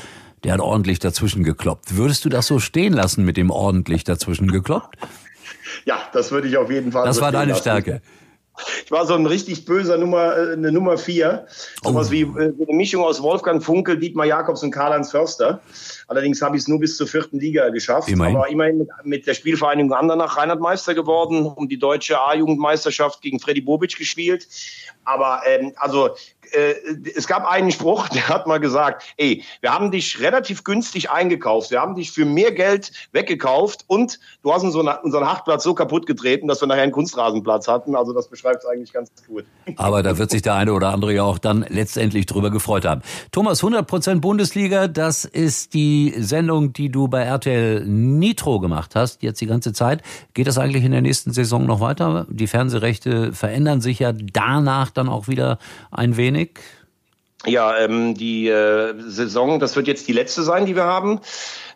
der 0.45 0.55
hat 0.55 0.61
ordentlich 0.61 0.99
dazwischen 0.99 1.43
gekloppt. 1.43 1.97
Würdest 1.97 2.25
du 2.25 2.29
das 2.29 2.47
so 2.47 2.59
stehen 2.59 2.93
lassen 2.93 3.25
mit 3.25 3.37
dem 3.37 3.51
ordentlich 3.51 4.05
dazwischen 4.05 4.51
gekloppt? 4.51 4.97
Ja, 5.85 5.99
das 6.13 6.31
würde 6.31 6.49
ich 6.49 6.57
auf 6.57 6.71
jeden 6.71 6.93
Fall. 6.93 7.05
Das 7.05 7.17
so 7.17 7.23
war 7.23 7.33
deine 7.33 7.53
lassen. 7.53 7.63
Stärke. 7.63 8.03
Ich 8.85 8.91
war 8.91 9.07
so 9.07 9.15
ein 9.15 9.27
richtig 9.27 9.65
böser 9.65 9.99
Nummer, 9.99 10.37
äh, 10.37 10.53
eine 10.53 10.73
Nummer 10.73 10.99
vier. 10.99 11.47
So 11.83 11.95
was 11.95 12.09
oh. 12.09 12.13
wie 12.13 12.23
äh, 12.23 12.53
eine 12.69 12.77
Mischung 12.77 13.05
aus 13.05 13.23
Wolfgang 13.23 13.63
Funkel, 13.63 13.99
Dietmar 13.99 14.27
Jakobs 14.27 14.63
und 14.63 14.71
Karl-Heinz 14.71 15.11
Förster. 15.11 15.61
Allerdings 16.09 16.41
habe 16.41 16.57
ich 16.57 16.63
es 16.63 16.69
nur 16.69 16.79
bis 16.79 16.97
zur 16.97 17.07
vierten 17.07 17.39
Liga 17.39 17.69
geschafft. 17.71 18.09
Immerhin. 18.09 18.37
Aber 18.37 18.49
immerhin 18.49 18.79
mit, 18.79 18.89
mit 19.05 19.27
der 19.27 19.35
Spielvereinigung 19.35 19.93
Andernach 19.93 20.37
Reinhard 20.37 20.61
Meister 20.61 20.95
geworden, 20.95 21.47
um 21.47 21.69
die 21.69 21.79
deutsche 21.79 22.21
A-Jugendmeisterschaft 22.21 23.21
gegen 23.23 23.41
Freddy 23.41 23.61
Bobic 23.61 23.97
gespielt. 23.97 24.47
Aber 25.05 25.43
ähm, 25.47 25.73
also 25.77 26.11
äh, 26.53 26.75
es 27.15 27.27
gab 27.27 27.47
einen 27.47 27.71
Spruch, 27.71 28.09
der 28.17 28.29
hat 28.29 28.47
mal 28.47 28.59
gesagt, 28.59 29.03
ey, 29.17 29.43
wir 29.61 29.73
haben 29.73 29.91
dich 29.91 30.21
relativ 30.21 30.65
günstig 30.65 31.11
eingekauft, 31.11 31.71
wir 31.71 31.81
haben 31.81 31.95
dich 31.95 32.11
für 32.11 32.25
mehr 32.25 32.53
Geld 32.53 32.93
weggekauft 33.13 33.85
und 33.87 34.19
du 34.43 34.53
hast 34.53 34.63
unseren, 34.63 34.89
unseren 35.03 35.27
Hartplatz 35.27 35.65
so 35.65 35.75
kaputt 35.75 36.07
getreten, 36.07 36.49
dass 36.49 36.61
wir 36.61 36.69
nachher 36.69 36.83
einen 36.83 36.93
Kunstrasenplatz 36.93 37.69
hatten. 37.69 37.97
Also 37.97 38.13
das 38.13 38.29
beschreibt 38.29 38.63
es 38.63 38.67
eigentlich 38.67 38.93
ganz 38.93 39.11
gut. 39.27 39.45
Aber 39.77 40.03
da 40.03 40.19
wird 40.19 40.31
sich 40.31 40.43
der 40.43 40.55
eine 40.55 40.73
oder 40.73 40.93
andere 40.93 41.15
ja 41.15 41.23
auch 41.23 41.39
dann 41.39 41.65
letztendlich 41.69 42.27
drüber 42.27 42.51
gefreut 42.51 42.85
haben. 42.85 43.03
Thomas, 43.33 43.63
100% 43.63 44.21
Bundesliga, 44.21 44.89
das 44.89 45.25
ist 45.25 45.75
die 45.75 46.15
Sendung, 46.19 46.73
die 46.73 46.91
du 46.91 47.09
bei 47.09 47.23
RTL 47.23 47.85
Nitro 47.87 48.61
gemacht 48.61 48.95
hast, 48.95 49.23
jetzt 49.23 49.41
die 49.41 49.47
ganze 49.47 49.73
Zeit. 49.73 50.03
Geht 50.35 50.47
das 50.47 50.59
eigentlich 50.59 50.85
in 50.85 50.93
der 50.93 51.03
nächsten 51.03 51.33
Saison 51.33 51.67
noch 51.67 51.81
weiter? 51.81 52.27
Die 52.29 52.47
Fernsehrechte 52.47 53.33
verändern 53.33 53.81
sich 53.81 53.99
ja 53.99 54.13
danach 54.13 54.91
dann 54.91 55.09
auch 55.09 55.29
wieder 55.29 55.59
ein 55.91 56.17
wenig. 56.17 56.36
Dominik? 56.37 56.61
Ja, 57.47 57.79
ähm, 57.79 58.15
die 58.15 58.49
äh, 58.49 58.95
Saison, 58.99 59.61
das 59.61 59.77
wird 59.77 59.87
jetzt 59.87 60.09
die 60.09 60.13
letzte 60.13 60.43
sein, 60.43 60.67
die 60.67 60.75
wir 60.75 60.85
haben. 60.85 61.21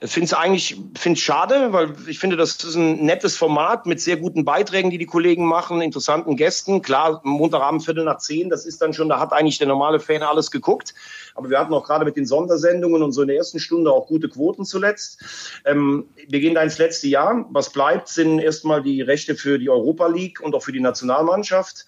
Finde 0.03 0.25
es 0.25 0.35
eigentlich 0.35 0.81
find's 0.99 1.21
schade, 1.21 1.73
weil 1.73 1.95
ich 2.09 2.19
finde, 2.19 2.37
das 2.37 2.57
ist 2.65 2.75
ein 2.75 3.05
nettes 3.05 3.37
Format 3.37 3.87
mit 3.87 4.01
sehr 4.01 4.17
guten 4.17 4.45
Beiträgen, 4.45 4.91
die 4.91 4.99
die 4.99 5.07
Kollegen 5.07 5.45
machen, 5.45 5.81
interessanten 5.81 6.37
Gästen. 6.37 6.83
Klar, 6.83 7.21
Montagabend 7.23 7.85
Viertel 7.85 8.05
nach 8.05 8.19
zehn, 8.19 8.49
das 8.51 8.67
ist 8.67 8.83
dann 8.83 8.95
schon, 8.95 9.09
da 9.09 9.21
hat 9.21 9.33
eigentlich 9.33 9.59
der 9.59 9.69
normale 9.69 10.01
Fan 10.01 10.23
alles 10.23 10.51
geguckt. 10.51 10.95
Aber 11.35 11.51
wir 11.51 11.59
hatten 11.59 11.75
auch 11.75 11.85
gerade 11.85 12.05
mit 12.05 12.17
den 12.17 12.27
Sondersendungen 12.27 13.03
und 13.03 13.13
so 13.13 13.23
in 13.23 13.29
der 13.29 13.37
ersten 13.37 13.61
Stunde 13.61 13.93
auch 13.93 14.09
gute 14.09 14.29
Quoten 14.29 14.65
zuletzt. 14.65 15.23
Ähm, 15.65 16.09
wir 16.29 16.41
gehen 16.41 16.55
da 16.55 16.63
ins 16.63 16.79
letzte 16.79 17.07
Jahr. 17.07 17.47
Was 17.51 17.71
bleibt, 17.71 18.09
sind 18.09 18.41
erstmal 18.41 18.83
die 18.83 19.03
Rechte 19.03 19.37
für 19.37 19.59
die 19.59 19.71
Europa 19.71 20.09
League 20.09 20.41
und 20.41 20.55
auch 20.55 20.63
für 20.63 20.73
die 20.73 20.81
Nationalmannschaft 20.81 21.87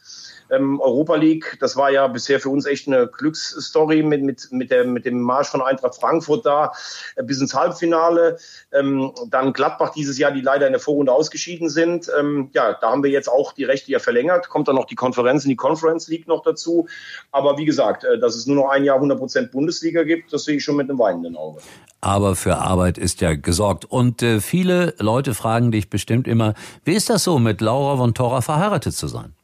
ähm, 0.53 0.81
Europa 0.81 1.17
League, 1.17 1.57
das 1.61 1.77
war 1.77 1.91
ja 1.91 2.07
bisher 2.07 2.41
für 2.41 2.51
uns 2.51 2.67
echt 2.67 2.87
eine 2.87 3.07
Glücksstory 3.07 4.03
mit, 4.03 4.23
mit, 4.23 4.49
mit, 4.53 4.71
der, 4.71 4.85
mit 4.85 5.05
dem 5.05 5.21
Marsch 5.21 5.49
von 5.49 5.62
Eintracht 5.62 5.97
Frankfurt 5.97 6.45
da 6.45 6.73
äh, 7.17 7.23
bis 7.23 7.41
ins 7.41 7.55
Halbfinale. 7.55 8.37
Ähm, 8.73 9.12
dann 9.29 9.53
Gladbach 9.53 9.93
dieses 9.93 10.19
Jahr, 10.19 10.31
die 10.31 10.41
leider 10.41 10.67
in 10.67 10.73
der 10.73 10.81
Vorrunde 10.81 11.12
ausgeschieden 11.12 11.69
sind. 11.69 12.11
Ähm, 12.19 12.51
ja, 12.53 12.75
da 12.75 12.91
haben 12.91 13.03
wir 13.03 13.11
jetzt 13.11 13.29
auch 13.29 13.53
die 13.53 13.65
Rechte 13.65 13.91
ja 13.91 13.99
verlängert. 13.99 14.49
Kommt 14.49 14.69
dann 14.69 14.77
noch 14.77 14.87
die 14.87 14.95
Konferenz 14.95 15.45
in 15.45 15.49
die 15.49 15.57
Conference 15.57 16.09
League 16.09 16.29
noch 16.29 16.43
dazu. 16.43 16.87
Aber 17.31 17.57
wie 17.57 17.65
gesagt, 17.65 18.05
äh, 18.05 18.19
dass 18.19 18.37
es 18.37 18.47
nur 18.47 18.57
noch 18.57 18.69
ein 18.69 18.85
Jahr 18.85 19.01
100% 19.01 19.51
Bundesliga 19.51 20.03
gibt, 20.03 20.33
das 20.33 20.45
sehe 20.45 20.57
ich 20.57 20.65
schon 20.65 20.77
mit 20.77 20.91
einem 20.91 20.99
weinenden 20.99 21.37
Auge. 21.37 21.61
Aber 22.01 22.37
für 22.37 22.59
Arbeit 22.59 22.99
ist 22.99 23.21
ja 23.21 23.35
gesorgt. 23.35 23.85
Und 23.85 24.23
äh, 24.23 24.41
viele 24.41 24.95
Leute 24.99 25.35
fragen 25.35 25.71
dich 25.71 25.88
bestimmt 25.88 26.29
immer, 26.29 26.55
wie 26.85 26.95
ist 26.95 27.09
das 27.09 27.25
so, 27.25 27.38
mit 27.38 27.61
Laura 27.61 27.97
von 27.97 28.12
Tora 28.12 28.41
verheiratet 28.41 28.95
zu 28.95 29.07
sein? 29.07 29.35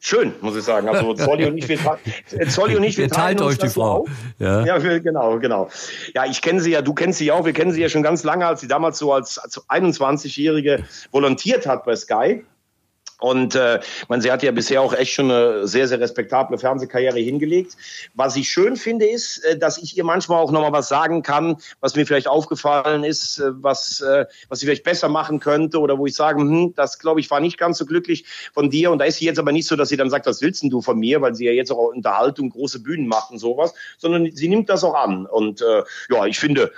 Schön, 0.00 0.32
muss 0.40 0.56
ich 0.56 0.64
sagen. 0.64 0.88
Also 0.88 1.14
Zolli 1.14 1.46
und 1.46 1.56
ich, 1.56 1.68
wir, 1.68 1.78
Zolli 2.48 2.76
und 2.76 2.82
ich, 2.82 2.98
wir 2.98 3.08
teilen 3.08 3.40
euch 3.40 3.58
die 3.58 3.68
Frau. 3.68 4.08
Ja, 4.38 4.64
ja 4.64 4.82
wir, 4.82 5.00
genau, 5.00 5.38
genau. 5.38 5.68
Ja, 6.14 6.24
ich 6.24 6.42
kenne 6.42 6.60
sie 6.60 6.72
ja, 6.72 6.82
du 6.82 6.94
kennst 6.94 7.18
sie 7.18 7.30
auch, 7.30 7.44
wir 7.44 7.52
kennen 7.52 7.72
sie 7.72 7.80
ja 7.80 7.88
schon 7.88 8.02
ganz 8.02 8.24
lange, 8.24 8.46
als 8.46 8.60
sie 8.62 8.68
damals 8.68 8.98
so 8.98 9.12
als, 9.12 9.38
als 9.38 9.58
21-Jährige 9.68 10.84
volontiert 11.12 11.66
hat 11.66 11.84
bei 11.84 11.94
Sky. 11.94 12.44
Und 13.20 13.54
äh, 13.54 13.80
man, 14.08 14.20
sie 14.20 14.32
hat 14.32 14.42
ja 14.42 14.50
bisher 14.50 14.82
auch 14.82 14.94
echt 14.94 15.12
schon 15.12 15.30
eine 15.30 15.66
sehr, 15.66 15.86
sehr 15.88 16.00
respektable 16.00 16.58
Fernsehkarriere 16.58 17.18
hingelegt. 17.18 17.76
Was 18.14 18.36
ich 18.36 18.48
schön 18.48 18.76
finde, 18.76 19.06
ist, 19.06 19.44
äh, 19.44 19.58
dass 19.58 19.78
ich 19.78 19.96
ihr 19.96 20.04
manchmal 20.04 20.42
auch 20.42 20.50
nochmal 20.50 20.72
was 20.72 20.88
sagen 20.88 21.22
kann, 21.22 21.56
was 21.80 21.96
mir 21.96 22.06
vielleicht 22.06 22.28
aufgefallen 22.28 23.04
ist, 23.04 23.38
äh, 23.38 23.50
was, 23.62 24.00
äh, 24.00 24.26
was 24.48 24.60
sie 24.60 24.66
vielleicht 24.66 24.84
besser 24.84 25.08
machen 25.08 25.40
könnte 25.40 25.78
oder 25.80 25.98
wo 25.98 26.06
ich 26.06 26.14
sage, 26.14 26.40
hm, 26.40 26.74
das 26.74 26.98
glaube 26.98 27.20
ich 27.20 27.30
war 27.30 27.40
nicht 27.40 27.58
ganz 27.58 27.78
so 27.78 27.86
glücklich 27.86 28.24
von 28.52 28.70
dir. 28.70 28.90
Und 28.90 28.98
da 28.98 29.04
ist 29.04 29.18
sie 29.18 29.26
jetzt 29.26 29.38
aber 29.38 29.52
nicht 29.52 29.66
so, 29.66 29.76
dass 29.76 29.88
sie 29.90 29.96
dann 29.96 30.10
sagt, 30.10 30.26
was 30.26 30.42
willst 30.42 30.62
denn 30.62 30.70
du 30.70 30.80
von 30.80 30.98
mir, 30.98 31.20
weil 31.20 31.34
sie 31.34 31.46
ja 31.46 31.52
jetzt 31.52 31.70
auch 31.70 31.90
Unterhaltung, 31.92 32.50
große 32.50 32.80
Bühnen 32.80 33.06
macht 33.06 33.30
und 33.30 33.38
sowas, 33.38 33.74
sondern 33.98 34.30
sie 34.32 34.48
nimmt 34.48 34.68
das 34.68 34.84
auch 34.84 34.94
an. 34.94 35.26
Und 35.26 35.60
äh, 35.62 35.82
ja, 36.08 36.26
ich 36.26 36.38
finde, 36.38 36.72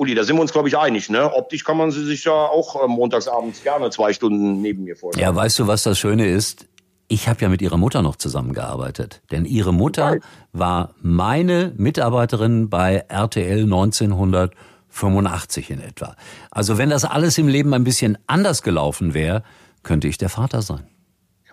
Uli, 0.00 0.14
da 0.14 0.24
sind 0.24 0.36
wir 0.36 0.40
uns, 0.40 0.52
glaube 0.52 0.66
ich, 0.66 0.78
einig. 0.78 1.10
Ne? 1.10 1.30
Optisch 1.30 1.62
kann 1.62 1.76
man 1.76 1.90
sie 1.90 2.06
sich 2.06 2.24
ja 2.24 2.32
auch 2.32 2.82
äh, 2.82 2.88
montagsabends 2.88 3.62
gerne 3.62 3.90
zwei 3.90 4.14
Stunden 4.14 4.62
neben 4.62 4.84
mir 4.84 4.96
vorstellen. 4.96 5.22
Ja, 5.22 5.36
weißt 5.36 5.58
du, 5.58 5.66
was 5.66 5.82
das 5.82 5.98
Schöne 5.98 6.26
ist? 6.26 6.66
Ich 7.08 7.28
habe 7.28 7.42
ja 7.42 7.50
mit 7.50 7.60
ihrer 7.60 7.76
Mutter 7.76 8.00
noch 8.00 8.16
zusammengearbeitet. 8.16 9.20
Denn 9.30 9.44
ihre 9.44 9.74
Mutter 9.74 10.16
war 10.54 10.94
meine 11.02 11.74
Mitarbeiterin 11.76 12.70
bei 12.70 13.04
RTL 13.08 13.64
1985 13.64 15.68
in 15.68 15.82
etwa. 15.82 16.16
Also 16.50 16.78
wenn 16.78 16.88
das 16.88 17.04
alles 17.04 17.36
im 17.36 17.48
Leben 17.48 17.74
ein 17.74 17.84
bisschen 17.84 18.16
anders 18.26 18.62
gelaufen 18.62 19.12
wäre, 19.12 19.42
könnte 19.82 20.08
ich 20.08 20.16
der 20.16 20.30
Vater 20.30 20.62
sein. 20.62 20.88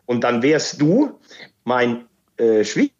Und 0.06 0.24
dann 0.24 0.42
wärst 0.42 0.80
du 0.80 1.20
mein 1.66 2.06
äh, 2.38 2.64
Schwieger. 2.64 2.94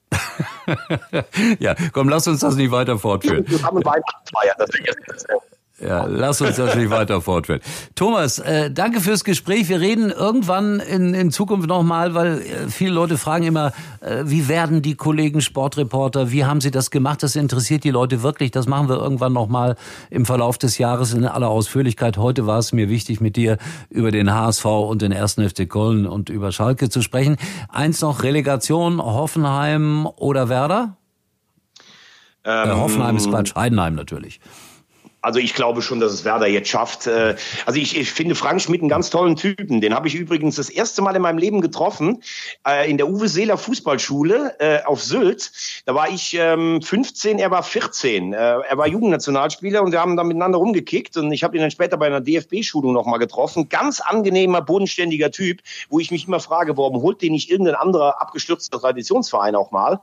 ja, 1.60 1.76
komm, 1.92 2.10
lass 2.10 2.28
uns 2.28 2.42
das 2.42 2.56
nicht 2.56 2.72
weiter 2.72 2.98
fortführen. 2.98 3.46
Zusammen 3.48 3.84
Weihnachtsfeier, 3.84 4.56
das 4.58 4.70
wir 4.74 5.42
ja, 5.80 6.06
lass 6.06 6.42
uns 6.42 6.56
das 6.56 6.76
nicht 6.76 6.90
weiter 6.90 7.22
fortführen. 7.22 7.62
Thomas, 7.94 8.40
äh, 8.40 8.72
danke 8.72 9.00
fürs 9.00 9.24
Gespräch. 9.24 9.70
Wir 9.70 9.80
reden 9.80 10.10
irgendwann 10.10 10.80
in, 10.80 11.14
in 11.14 11.30
Zukunft 11.30 11.68
nochmal, 11.68 12.16
weil 12.16 12.40
äh, 12.40 12.70
viele 12.70 12.92
Leute 12.92 13.18
fragen 13.20 13.46
immer, 13.46 13.74
äh, 14.02 14.24
wie 14.26 14.48
werden 14.48 14.82
die 14.82 14.96
Kollegen 14.96 15.40
Sportreporter, 15.40 16.32
wie 16.32 16.46
haben 16.46 16.62
sie 16.62 16.72
das 16.72 16.90
gemacht? 16.90 17.22
Das 17.22 17.36
interessiert 17.36 17.84
die 17.84 17.92
Leute 17.92 18.24
wirklich. 18.24 18.50
Das 18.50 18.68
machen 18.68 18.90
wir 18.90 18.96
irgendwann 18.96 19.34
nochmal 19.34 19.76
im 20.10 20.26
Verlauf 20.26 20.58
des 20.58 20.80
Jahres 20.80 21.14
in 21.14 21.26
aller 21.26 21.50
Ausführlichkeit. 21.50 22.18
Heute 22.18 22.48
war 22.48 22.58
es 22.58 22.74
mir 22.74 22.90
wichtig, 22.90 23.22
mit 23.22 23.36
dir 23.36 23.58
über 23.92 24.10
den 24.10 24.34
HSV 24.34 24.66
und 24.66 25.04
den 25.04 25.14
1. 25.14 25.34
FC 25.34 25.70
Köln 25.70 26.08
und 26.08 26.30
über 26.30 26.52
Schalke 26.52 26.90
zu 26.90 27.04
sprechen. 27.04 27.38
Eins 27.70 28.02
noch, 28.02 28.24
Relegation, 28.24 29.00
Hoffenheim 29.00 30.08
oder 30.16 30.50
Werder? 30.50 30.98
Ähm, 32.44 32.78
Hoffenheim 32.78 33.18
ist 33.18 33.30
Quatsch, 33.30 33.54
Heidenheim 33.56 33.94
natürlich. 33.94 34.40
Also 35.22 35.40
ich 35.40 35.56
glaube 35.56 35.82
schon, 35.82 36.00
dass 36.00 36.14
es 36.14 36.26
Werder 36.26 36.48
jetzt 36.48 36.70
schafft. 36.70 37.08
Äh, 37.08 37.36
also 37.66 37.80
ich, 37.80 37.98
ich 37.98 38.12
finde 38.12 38.36
Frank 38.36 38.62
Schmidt 38.62 38.82
einen 38.82 38.90
ganz 38.90 39.10
tollen 39.10 39.36
Typen. 39.36 39.82
Den 39.82 39.94
habe 39.94 40.08
ich 40.08 40.16
übrigens 40.16 40.56
das 40.56 40.70
erste 40.70 41.02
Mal 41.02 41.16
in 41.16 41.22
meinem 41.22 41.40
Leben 41.40 41.60
getroffen 41.60 42.22
äh, 42.68 42.90
in 42.90 42.98
der 42.98 43.10
Uwe 43.10 43.28
Seeler 43.28 43.58
Fußballschule 43.58 44.56
äh, 44.60 44.84
auf 44.86 45.04
Sylt. 45.04 45.52
Da 45.86 45.96
war 45.96 46.10
ich 46.10 46.38
15, 46.38 47.32
ähm, 47.32 47.40
er 47.40 47.52
war 47.52 47.64
14. 47.64 48.34
Er 48.34 48.78
war 48.78 48.88
Jugendnationalspieler 48.88 49.82
und 49.82 49.92
wir 49.92 50.00
haben 50.00 50.16
dann 50.16 50.28
miteinander 50.28 50.60
rumgekickt 50.60 51.18
und 51.18 51.32
ich 51.32 51.44
habe 51.44 51.58
ihn 51.58 51.62
dann 51.62 51.72
später 51.72 51.98
bei 51.98 52.06
einer 52.06 52.22
DFB-Schulung 52.22 52.94
nochmal 52.94 53.20
getroffen. 53.20 53.70
Ganz 53.70 54.00
angenehmer, 54.00 54.62
bodenständiger 54.62 55.32
Typ, 55.32 55.62
wo 55.90 56.00
ich 56.00 56.12
mich 56.12 56.28
immer 56.28 56.40
frage, 56.40 56.78
warum 56.78 57.02
holt 57.02 57.22
den 57.22 57.34
nicht 57.34 57.50
irgendein 57.50 57.76
anderer 57.76 58.22
abgestürzter 58.22 58.80
Traditionsverein 58.80 59.56
auch 59.56 59.72
mal? 59.72 60.00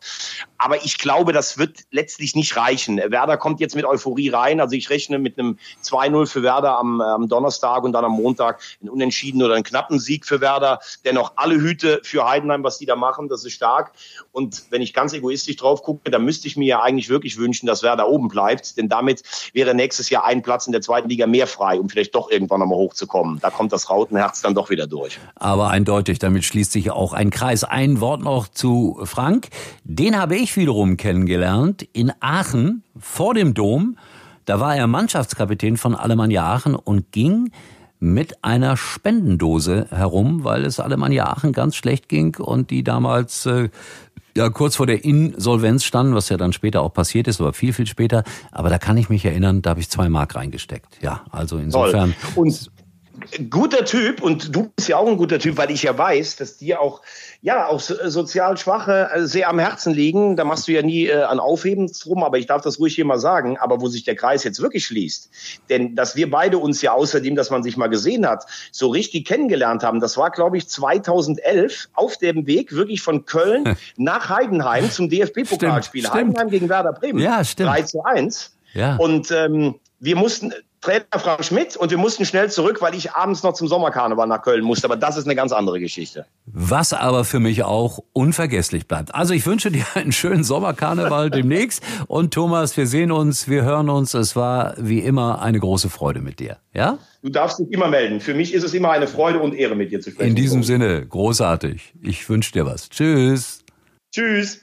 Aber 0.58 0.84
ich 0.84 0.98
glaube, 0.98 1.32
das 1.32 1.56
wird 1.58 1.80
letztlich 1.90 2.34
nicht 2.34 2.56
reichen. 2.56 2.96
Werder 2.96 3.36
kommt 3.36 3.60
jetzt 3.60 3.76
mit 3.76 3.84
Euphorie 3.84 4.30
rein. 4.30 4.60
Also 4.60 4.76
ich 4.76 4.90
rechne 4.90 5.03
rechne 5.04 5.18
mit 5.18 5.38
einem 5.38 5.58
2-0 5.82 6.26
für 6.26 6.42
Werder 6.42 6.78
am, 6.78 7.00
am 7.00 7.28
Donnerstag 7.28 7.84
und 7.84 7.92
dann 7.92 8.04
am 8.04 8.12
Montag 8.12 8.60
einen 8.80 8.90
Unentschieden 8.90 9.42
oder 9.42 9.54
einen 9.54 9.64
knappen 9.64 9.98
Sieg 9.98 10.26
für 10.26 10.40
Werder. 10.40 10.80
Dennoch 11.04 11.32
alle 11.36 11.56
Hüte 11.56 12.00
für 12.02 12.28
Heidenheim, 12.28 12.64
was 12.64 12.78
die 12.78 12.86
da 12.86 12.96
machen, 12.96 13.28
das 13.28 13.44
ist 13.44 13.52
stark. 13.52 13.92
Und 14.32 14.64
wenn 14.70 14.82
ich 14.82 14.94
ganz 14.94 15.12
egoistisch 15.12 15.56
drauf 15.56 15.82
gucke, 15.82 16.10
dann 16.10 16.24
müsste 16.24 16.48
ich 16.48 16.56
mir 16.56 16.66
ja 16.66 16.82
eigentlich 16.82 17.08
wirklich 17.08 17.36
wünschen, 17.36 17.66
dass 17.66 17.82
Werder 17.82 18.08
oben 18.08 18.28
bleibt. 18.28 18.76
Denn 18.76 18.88
damit 18.88 19.22
wäre 19.52 19.74
nächstes 19.74 20.10
Jahr 20.10 20.24
ein 20.24 20.42
Platz 20.42 20.66
in 20.66 20.72
der 20.72 20.80
zweiten 20.80 21.08
Liga 21.08 21.26
mehr 21.26 21.46
frei, 21.46 21.78
um 21.78 21.88
vielleicht 21.88 22.14
doch 22.14 22.30
irgendwann 22.30 22.60
nochmal 22.60 22.78
hochzukommen. 22.78 23.38
Da 23.40 23.50
kommt 23.50 23.72
das 23.72 23.90
Rautenherz 23.90 24.42
dann 24.42 24.54
doch 24.54 24.70
wieder 24.70 24.86
durch. 24.86 25.18
Aber 25.36 25.68
eindeutig, 25.68 26.18
damit 26.18 26.44
schließt 26.44 26.72
sich 26.72 26.90
auch 26.90 27.12
ein 27.12 27.30
Kreis. 27.30 27.64
Ein 27.64 28.00
Wort 28.00 28.22
noch 28.22 28.48
zu 28.48 29.00
Frank. 29.04 29.48
Den 29.84 30.18
habe 30.18 30.36
ich 30.36 30.56
wiederum 30.56 30.96
kennengelernt 30.96 31.86
in 31.92 32.12
Aachen 32.20 32.84
vor 32.98 33.34
dem 33.34 33.54
Dom. 33.54 33.96
Da 34.44 34.60
war 34.60 34.76
er 34.76 34.86
Mannschaftskapitän 34.86 35.76
von 35.76 35.94
Alemannia 35.94 36.44
Aachen 36.44 36.74
und 36.74 37.12
ging 37.12 37.50
mit 37.98 38.44
einer 38.44 38.76
Spendendose 38.76 39.86
herum, 39.90 40.44
weil 40.44 40.64
es 40.64 40.78
Alemannia 40.80 41.26
Aachen 41.26 41.52
ganz 41.52 41.76
schlecht 41.76 42.08
ging 42.08 42.36
und 42.36 42.70
die 42.70 42.84
damals 42.84 43.46
äh, 43.46 43.70
ja 44.36 44.50
kurz 44.50 44.76
vor 44.76 44.86
der 44.86 45.04
Insolvenz 45.04 45.84
standen, 45.84 46.14
was 46.14 46.28
ja 46.28 46.36
dann 46.36 46.52
später 46.52 46.82
auch 46.82 46.92
passiert 46.92 47.28
ist, 47.28 47.40
aber 47.40 47.52
viel, 47.52 47.72
viel 47.72 47.86
später. 47.86 48.24
Aber 48.50 48.68
da 48.68 48.78
kann 48.78 48.96
ich 48.96 49.08
mich 49.08 49.24
erinnern, 49.24 49.62
da 49.62 49.70
habe 49.70 49.80
ich 49.80 49.88
zwei 49.88 50.08
Mark 50.08 50.34
reingesteckt. 50.34 50.98
Ja, 51.00 51.22
also 51.30 51.56
insofern. 51.56 52.14
Toll. 52.34 52.44
Und 52.44 52.70
guter 53.50 53.84
Typ 53.84 54.22
und 54.22 54.54
du 54.54 54.70
bist 54.74 54.88
ja 54.88 54.96
auch 54.96 55.06
ein 55.06 55.16
guter 55.16 55.38
Typ, 55.38 55.56
weil 55.56 55.70
ich 55.70 55.82
ja 55.82 55.96
weiß, 55.96 56.36
dass 56.36 56.56
dir 56.56 56.80
auch 56.80 57.00
ja 57.42 57.66
auch 57.66 57.80
sozial 57.80 58.56
Schwache 58.56 59.10
äh, 59.12 59.26
sehr 59.26 59.48
am 59.48 59.58
Herzen 59.58 59.92
liegen. 59.92 60.36
Da 60.36 60.44
machst 60.44 60.66
du 60.66 60.72
ja 60.72 60.82
nie 60.82 61.06
äh, 61.06 61.22
an 61.22 61.40
Aufheben 61.40 61.90
drum, 62.02 62.22
aber 62.22 62.38
ich 62.38 62.46
darf 62.46 62.62
das 62.62 62.78
ruhig 62.78 62.94
hier 62.94 63.04
mal 63.04 63.18
sagen. 63.18 63.56
Aber 63.58 63.80
wo 63.80 63.88
sich 63.88 64.04
der 64.04 64.16
Kreis 64.16 64.44
jetzt 64.44 64.60
wirklich 64.60 64.86
schließt, 64.86 65.30
denn 65.70 65.94
dass 65.94 66.16
wir 66.16 66.30
beide 66.30 66.58
uns 66.58 66.82
ja 66.82 66.92
außerdem, 66.92 67.36
dass 67.36 67.50
man 67.50 67.62
sich 67.62 67.76
mal 67.76 67.88
gesehen 67.88 68.26
hat, 68.26 68.46
so 68.72 68.88
richtig 68.88 69.26
kennengelernt 69.26 69.82
haben, 69.82 70.00
das 70.00 70.16
war 70.16 70.30
glaube 70.30 70.56
ich 70.56 70.68
2011 70.68 71.88
auf 71.94 72.16
dem 72.16 72.46
Weg 72.46 72.72
wirklich 72.72 73.02
von 73.02 73.24
Köln 73.26 73.76
nach 73.96 74.28
Heidenheim 74.28 74.90
zum 74.90 75.08
DFB-Pokalspiel. 75.08 76.08
Heidenheim 76.10 76.50
gegen 76.50 76.68
Werder 76.68 76.92
Bremen. 76.92 77.18
Ja, 77.18 77.44
stimmt. 77.44 77.70
3 77.70 77.82
zu 77.82 78.04
1. 78.04 78.56
Ja. 78.74 78.96
Und 78.96 79.30
ähm, 79.30 79.76
wir 80.00 80.16
mussten 80.16 80.52
Trainer 80.84 81.04
Frank 81.16 81.42
Schmidt 81.44 81.76
und 81.76 81.90
wir 81.90 81.96
mussten 81.96 82.26
schnell 82.26 82.50
zurück, 82.50 82.82
weil 82.82 82.94
ich 82.94 83.12
abends 83.12 83.42
noch 83.42 83.54
zum 83.54 83.68
Sommerkarneval 83.68 84.26
nach 84.26 84.42
Köln 84.42 84.62
musste. 84.62 84.86
Aber 84.86 84.96
das 84.96 85.16
ist 85.16 85.24
eine 85.24 85.34
ganz 85.34 85.50
andere 85.52 85.80
Geschichte. 85.80 86.26
Was 86.44 86.92
aber 86.92 87.24
für 87.24 87.40
mich 87.40 87.64
auch 87.64 88.00
unvergesslich 88.12 88.86
bleibt. 88.86 89.14
Also 89.14 89.32
ich 89.32 89.46
wünsche 89.46 89.70
dir 89.70 89.86
einen 89.94 90.12
schönen 90.12 90.44
Sommerkarneval 90.44 91.30
demnächst. 91.30 91.82
Und 92.06 92.34
Thomas, 92.34 92.76
wir 92.76 92.86
sehen 92.86 93.12
uns, 93.12 93.48
wir 93.48 93.62
hören 93.62 93.88
uns. 93.88 94.12
Es 94.12 94.36
war 94.36 94.74
wie 94.76 94.98
immer 94.98 95.40
eine 95.40 95.58
große 95.58 95.88
Freude 95.88 96.20
mit 96.20 96.38
dir. 96.38 96.58
Ja? 96.74 96.98
Du 97.22 97.30
darfst 97.30 97.58
dich 97.60 97.72
immer 97.72 97.88
melden. 97.88 98.20
Für 98.20 98.34
mich 98.34 98.52
ist 98.52 98.62
es 98.62 98.74
immer 98.74 98.90
eine 98.90 99.06
Freude 99.06 99.40
und 99.40 99.54
Ehre, 99.54 99.76
mit 99.76 99.90
dir 99.90 100.02
zu 100.02 100.10
sprechen. 100.10 100.28
In 100.28 100.36
diesem 100.36 100.62
Sinne, 100.62 101.06
großartig. 101.06 101.94
Ich 102.02 102.28
wünsche 102.28 102.52
dir 102.52 102.66
was. 102.66 102.90
Tschüss. 102.90 103.64
Tschüss. 104.14 104.60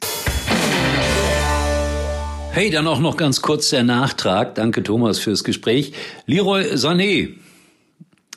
Hey, 2.53 2.69
dann 2.69 2.85
auch 2.85 2.99
noch 2.99 3.15
ganz 3.15 3.41
kurz 3.41 3.69
der 3.69 3.83
Nachtrag. 3.83 4.55
Danke 4.55 4.83
Thomas 4.83 5.19
fürs 5.19 5.45
Gespräch. 5.45 5.93
Leroy 6.25 6.73
Sané 6.73 7.35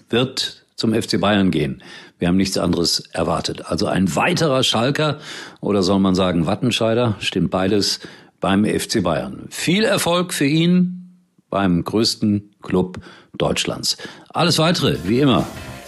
wird 0.08 0.64
zum 0.76 0.94
FC 0.94 1.20
Bayern 1.20 1.50
gehen. 1.50 1.82
Wir 2.20 2.28
haben 2.28 2.36
nichts 2.36 2.56
anderes 2.56 3.00
erwartet. 3.12 3.66
Also 3.66 3.86
ein 3.86 4.14
weiterer 4.14 4.62
Schalker 4.62 5.18
oder 5.60 5.82
soll 5.82 5.98
man 5.98 6.14
sagen 6.14 6.46
Wattenscheider, 6.46 7.16
stimmt 7.18 7.50
beides 7.50 7.98
beim 8.38 8.64
FC 8.64 9.02
Bayern. 9.02 9.46
Viel 9.50 9.82
Erfolg 9.82 10.32
für 10.32 10.46
ihn 10.46 11.18
beim 11.50 11.82
größten 11.82 12.54
Club 12.62 13.00
Deutschlands. 13.36 13.96
Alles 14.28 14.58
weitere, 14.58 14.96
wie 15.04 15.20
immer, 15.20 15.44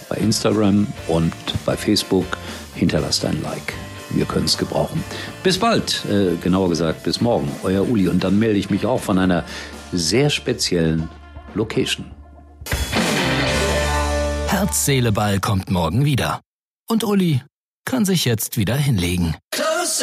bei 0.09 0.17
Instagram 0.17 0.85
und 1.07 1.33
bei 1.65 1.77
Facebook. 1.77 2.25
Hinterlasst 2.75 3.23
ein 3.23 3.41
Like. 3.41 3.86
Wir 4.09 4.25
können 4.25 4.45
es 4.45 4.57
gebrauchen. 4.57 5.03
Bis 5.43 5.57
bald, 5.57 6.05
äh, 6.05 6.35
genauer 6.41 6.69
gesagt 6.69 7.03
bis 7.03 7.21
morgen, 7.21 7.51
euer 7.63 7.87
Uli. 7.87 8.07
Und 8.07 8.23
dann 8.23 8.39
melde 8.39 8.59
ich 8.59 8.69
mich 8.69 8.85
auch 8.85 9.01
von 9.01 9.17
einer 9.17 9.43
sehr 9.91 10.29
speziellen 10.29 11.09
Location. 11.53 12.05
Herz, 14.47 14.85
Seele, 14.85 15.11
Ball 15.11 15.39
kommt 15.39 15.69
morgen 15.69 16.05
wieder. 16.05 16.41
Und 16.87 17.03
Uli 17.03 17.41
kann 17.85 18.05
sich 18.05 18.25
jetzt 18.25 18.57
wieder 18.57 18.75
hinlegen. 18.75 19.35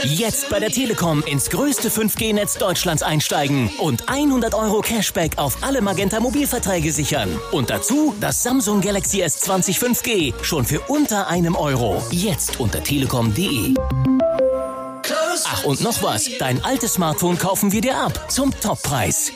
Jetzt 0.03 0.49
bei 0.49 0.59
der 0.59 0.71
Telekom 0.71 1.23
ins 1.25 1.51
größte 1.51 1.91
5G-Netz 1.91 2.59
Deutschlands 2.59 3.03
einsteigen 3.03 3.71
und 3.79 4.09
100 4.09 4.55
Euro 4.55 4.81
Cashback 4.81 5.39
auf 5.39 5.59
alle 5.63 5.83
Magenta 5.83 6.21
Mobilverträge 6.21 6.91
sichern. 6.91 7.39
Und 7.53 7.71
dazu 7.71 8.15
das 8.21 8.43
Samsung 8.43 8.81
Galaxy 8.81 9.23
S20 9.23 9.79
5G 9.79 10.35
schon 10.43 10.65
für 10.65 10.81
unter 10.81 11.29
einem 11.29 11.55
Euro. 11.55 12.03
Jetzt 12.11 12.59
unter 12.61 12.83
telekom.de. 12.83 13.75
Ach 15.47 15.65
und 15.65 15.83
noch 15.83 16.03
was, 16.03 16.31
dein 16.39 16.65
altes 16.65 16.95
Smartphone 16.95 17.39
kaufen 17.39 17.73
wir 17.73 17.81
dir 17.81 17.97
ab 17.97 18.33
zum 18.33 18.59
Toppreis. 18.61 19.35